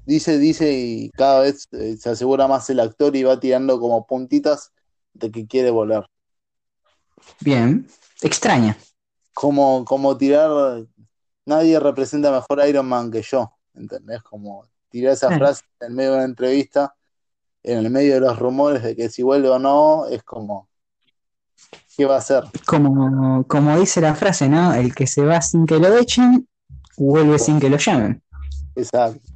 [0.05, 4.05] dice, dice y cada vez eh, se asegura más el actor y va tirando como
[4.05, 4.71] puntitas
[5.13, 6.05] de que quiere volver.
[7.39, 7.87] Bien,
[8.21, 8.77] extraña.
[9.39, 10.85] Como, como tirar,
[11.45, 14.21] nadie representa mejor a Iron Man que yo, ¿entendés?
[14.21, 16.93] Como tirar esa frase en medio de una entrevista,
[17.63, 20.67] en el medio de los rumores de que si vuelve o no, es como,
[21.95, 22.43] ¿qué va a hacer?
[22.65, 24.73] Como, como dice la frase, ¿no?
[24.73, 26.45] El que se va sin que lo echen,
[26.97, 28.21] vuelve sin que lo llamen.
[28.75, 29.31] Exacto.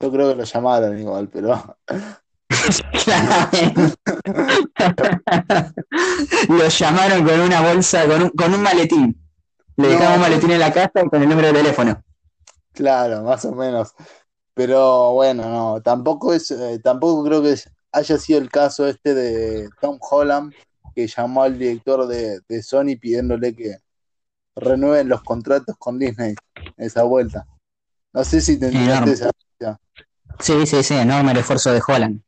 [0.00, 1.76] Yo creo que lo llamaron igual, pero.
[6.48, 9.20] lo llamaron con una bolsa, con un, con un maletín.
[9.76, 12.02] Le dejamos un maletín en la casa y con el número de teléfono.
[12.72, 13.94] Claro, más o menos.
[14.54, 17.56] Pero bueno, no, tampoco es, eh, tampoco creo que
[17.92, 20.54] haya sido el caso este de Tom Holland,
[20.94, 23.76] que llamó al director de, Sony pidiéndole que
[24.54, 26.34] renueven los contratos con Disney
[26.78, 27.46] esa vuelta.
[28.14, 29.30] No sé si te esa.
[30.40, 32.22] Sí, sí, sí, enorme el esfuerzo de Holland.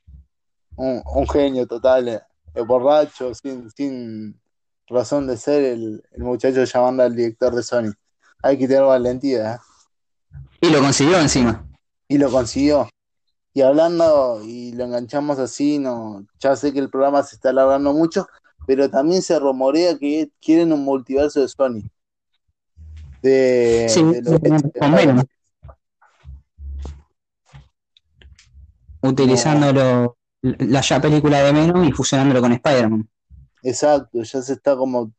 [0.78, 2.20] Un, genio total, eh,
[2.62, 4.40] borracho, sin, sin
[4.86, 7.92] razón de ser, el, el, muchacho llamando al director de Sony.
[8.42, 9.54] Hay que tener valentía.
[9.54, 9.58] ¿eh?
[10.60, 11.66] Y lo consiguió encima.
[12.06, 12.88] Y lo consiguió.
[13.52, 17.92] Y hablando, y lo enganchamos así, no, ya sé que el programa se está alargando
[17.92, 18.28] mucho,
[18.66, 21.82] pero también se rumorea que quieren un multiverso de Sony.
[23.20, 25.26] De, sí, de
[29.00, 33.08] Utilizándolo, la ya película de Venom y fusionándolo con Spider-Man.
[33.62, 35.12] Exacto, ya se está como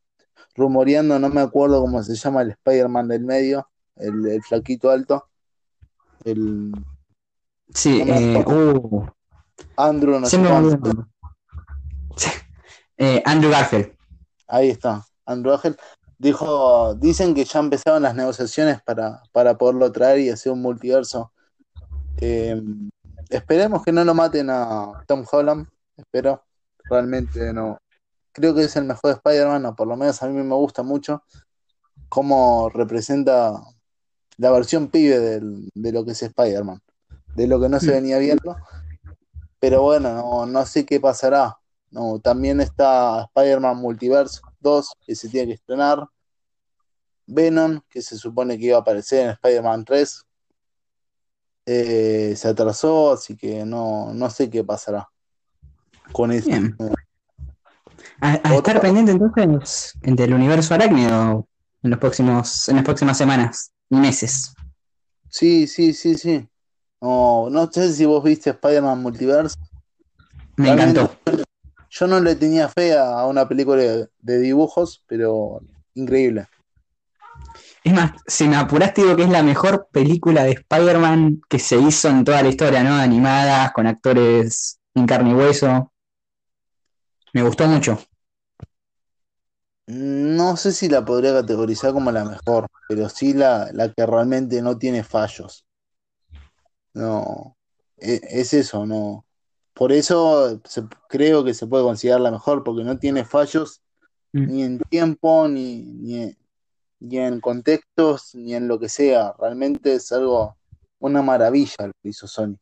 [0.56, 5.30] rumoreando, no me acuerdo cómo se llama el Spider-Man del medio, el flaquito alto,
[6.24, 6.72] el.
[7.74, 9.06] Sí, eh, uh.
[9.76, 10.28] Andrew, no
[12.98, 13.94] eh, Andrew Garfield.
[14.48, 15.78] Ahí está, Andrew Garfield.
[16.18, 21.32] Dijo, dicen que ya empezaron las negociaciones para, para poderlo traer y hacer un multiverso.
[22.18, 22.62] Eh,
[23.30, 25.68] esperemos que no lo maten a Tom Holland.
[25.96, 26.44] Espero.
[26.90, 27.78] Realmente no.
[28.32, 31.24] Creo que es el mejor Spider-Man, o por lo menos a mí me gusta mucho
[32.10, 33.62] cómo representa
[34.38, 36.82] la versión pibe de lo que es Spider-Man,
[37.36, 37.94] de lo que no se mm.
[37.94, 38.56] venía viendo.
[39.60, 41.58] Pero bueno, no, sé qué pasará.
[41.92, 46.08] No, también está Spider-Man Multiverse 2, que se tiene que estrenar.
[47.26, 50.26] Venom, que se supone que iba a aparecer en Spider-Man 3.
[51.72, 55.08] Eh, se atrasó, así que no, no sé qué pasará
[56.12, 56.50] con eso.
[58.20, 61.48] A, estar pendiente entonces del universo arácnido
[61.84, 64.56] en los próximos, en las próximas semanas meses.
[65.30, 66.50] Sí, sí, sí, sí.
[67.00, 69.56] No, no sé si vos viste Spider-Man Multiverse.
[70.56, 71.12] Me encantó.
[71.92, 73.84] Yo no le tenía fe a una película
[74.18, 75.62] de, dibujos, pero
[75.94, 76.48] increíble.
[77.84, 81.78] Es más, si me apuraste, digo que es la mejor película de Spider-Man que se
[81.78, 82.96] hizo en toda la historia, ¿no?
[82.96, 85.92] Animada, con actores en carne y hueso.
[87.34, 87.98] Me gustó mucho.
[89.88, 94.78] No sé si la podría categorizar como la mejor, pero sí la, que realmente no
[94.78, 95.66] tiene fallos.
[96.94, 97.58] No,
[97.98, 99.26] e, es, eso, no.
[99.74, 100.62] Por eso
[101.08, 103.82] creo que se puede considerar la mejor, porque no tiene fallos
[104.34, 104.46] mm.
[104.48, 106.36] ni en tiempo, ni, ni
[107.00, 109.34] en contextos, ni en lo que sea.
[109.40, 110.58] Realmente es algo,
[111.00, 112.56] una maravilla lo que hizo Sony.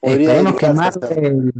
[0.00, 1.52] Esperemos que Marvel,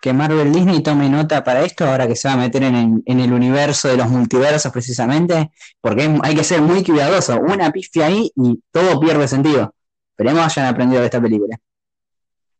[0.00, 3.32] que Marvel Disney tome nota para esto, ahora que se va a meter en, el
[3.32, 7.38] universo de los multiversos precisamente, porque hay que ser muy cuidadoso.
[7.38, 9.74] Una pifia ahí y todo pierde sentido.
[10.12, 11.58] Esperemos hayan aprendido de esta película.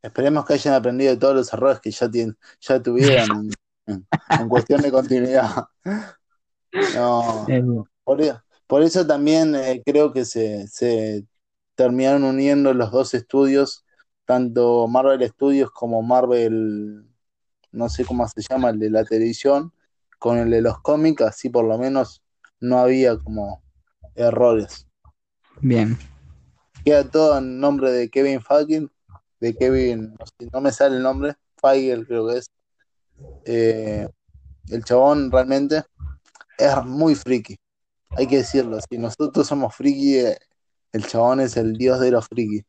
[0.02, 3.50] Esperemos que hayan aprendido de todos los errores que ya, tienen, ya tuvieron
[3.86, 5.50] en, cuestión de continuidad.
[6.94, 7.64] No, eh,
[8.70, 11.26] por, eso también eh, creo que se, se
[11.74, 13.84] terminaron uniendo los dos estudios,
[14.24, 17.04] tanto Marvel Studios como Marvel,
[17.72, 19.72] no sé cómo se llama, el de la televisión,
[20.18, 22.22] con el de los cómics, así por lo menos
[22.60, 23.62] no había como
[24.14, 24.86] errores.
[25.60, 25.98] Bien.
[26.84, 28.86] Queda todo en nombre de Kevin Feige,
[29.40, 30.14] de Kevin,
[30.52, 32.50] no, me sale el nombre, Feige creo que es.
[33.44, 34.08] Eh,
[34.68, 35.82] el chabón realmente
[36.56, 37.56] es muy friki,
[38.10, 38.78] hay que decirlo.
[38.80, 40.38] Si nosotros somos friki, eh,
[40.92, 42.62] el chabón es el dios de los friki.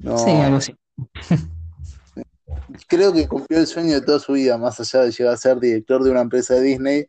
[0.00, 0.74] sí, algo así.
[2.88, 5.58] Creo que cumplió el sueño de toda su vida, más allá de llegar a ser
[5.60, 7.06] director de una empresa de Disney.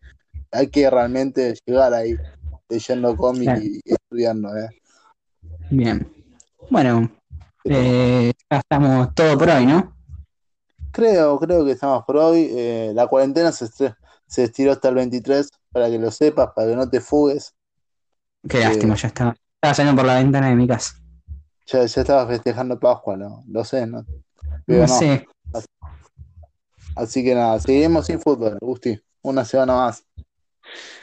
[0.52, 2.16] Hay que realmente llegar ahí,
[2.70, 4.56] leyendo cómics y, estudiando.
[4.56, 4.70] ¿eh?
[5.70, 6.08] Bien.
[6.70, 7.12] Bueno,
[7.66, 9.96] eh, ya estamos todo por hoy, ¿no?
[10.92, 12.50] Creo, creo que estamos por hoy.
[12.52, 16.76] Eh, la cuarentena se, se estiró hasta el 23, para que lo sepas, para que
[16.76, 17.54] no te fugues.
[18.48, 20.96] Qué lástima, ya estaba, estaba saliendo por la ventana de mi casa.
[21.66, 23.44] Ya, ya estaba festejando Pascua, ¿no?
[23.48, 24.06] lo sé, ¿no?
[24.68, 25.26] no, sé.
[26.96, 29.00] Así, que nada, seguimos sin fútbol, Gusti.
[29.22, 30.04] Una semana más.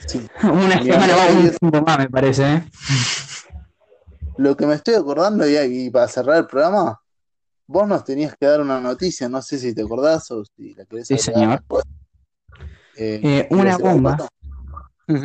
[0.42, 2.64] Una semana más, un tiempo más, me parece, ¿eh?
[4.36, 7.00] Lo que me estoy acordando, y, para cerrar el programa,
[7.66, 10.84] vos nos tenías que dar una noticia, no sé si te acordás o si la
[10.84, 11.62] querés Sí, señor.
[12.96, 14.16] Eh, eh, una bomba.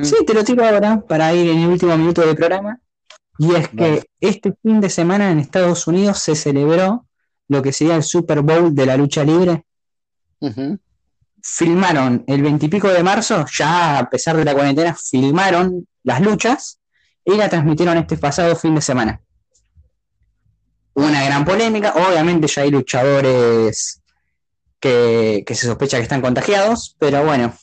[0.03, 2.79] Sí, te lo tiro ahora para ir en el último minuto del programa.
[3.37, 7.05] Y es que este fin de semana en Estados Unidos se celebró
[7.47, 9.65] lo que sería el Super Bowl de la lucha libre.
[11.41, 16.79] Filmaron el veintipico de marzo, ya a pesar de la cuarentena, filmaron las luchas
[17.23, 19.21] y la transmitieron este pasado fin de semana.
[20.95, 24.01] una gran polémica, obviamente ya hay luchadores
[24.79, 27.53] que, que se sospecha que están contagiados, pero bueno,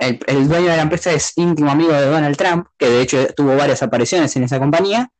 [0.00, 3.54] el, dueño de la empresa es íntimo amigo de Donald Trump, que de hecho tuvo
[3.56, 5.10] varias apariciones en esa compañía.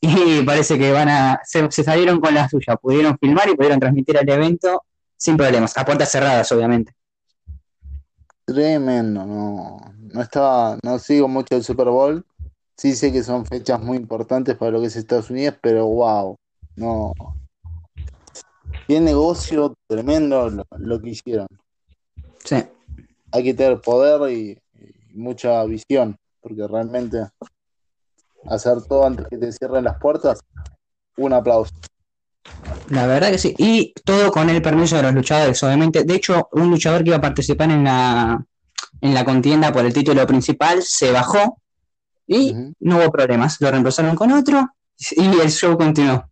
[0.00, 1.40] Y parece que van a.
[1.44, 4.84] Se, salieron con la suya, pudieron filmar y pudieron transmitir el evento
[5.16, 6.92] sin problemas, a puertas cerradas, obviamente.
[8.44, 9.78] Tremendo, no.
[9.98, 12.24] No estaba, no sigo mucho el Super Bowl.
[12.76, 16.36] Sí sé que son fechas muy importantes para lo que es Estados Unidos, pero wow,
[16.76, 17.12] no.
[18.88, 21.46] Qué negocio tremendo lo que hicieron.
[22.42, 22.64] Sí
[23.32, 24.58] hay que tener poder y,
[25.12, 27.26] mucha visión, porque realmente
[28.48, 30.40] hacer todo antes que te cierren las puertas,
[31.16, 31.72] un aplauso.
[32.90, 36.04] La verdad que sí, y todo con el permiso de los luchadores, obviamente.
[36.04, 38.44] De hecho, un luchador que iba a participar en la,
[39.00, 41.60] en la contienda por el título principal se bajó
[42.26, 43.60] y no hubo problemas.
[43.60, 46.24] Lo reemplazaron con otro y el show continuó.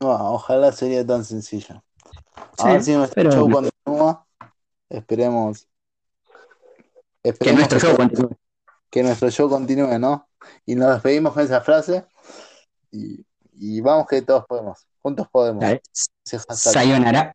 [0.00, 1.82] ojalá sería tan sencillo.
[2.58, 4.23] A ver si nuestro show continúa
[4.94, 5.66] Esperemos.
[7.40, 8.36] que nuestro show continúe.
[8.90, 10.28] Que nuestro show continúe, ¿no?
[10.64, 12.06] Y nos despedimos con esa frase.
[12.92, 14.86] Y, vamos que todos podemos.
[15.02, 15.64] Juntos podemos.
[16.22, 17.34] Sayonara.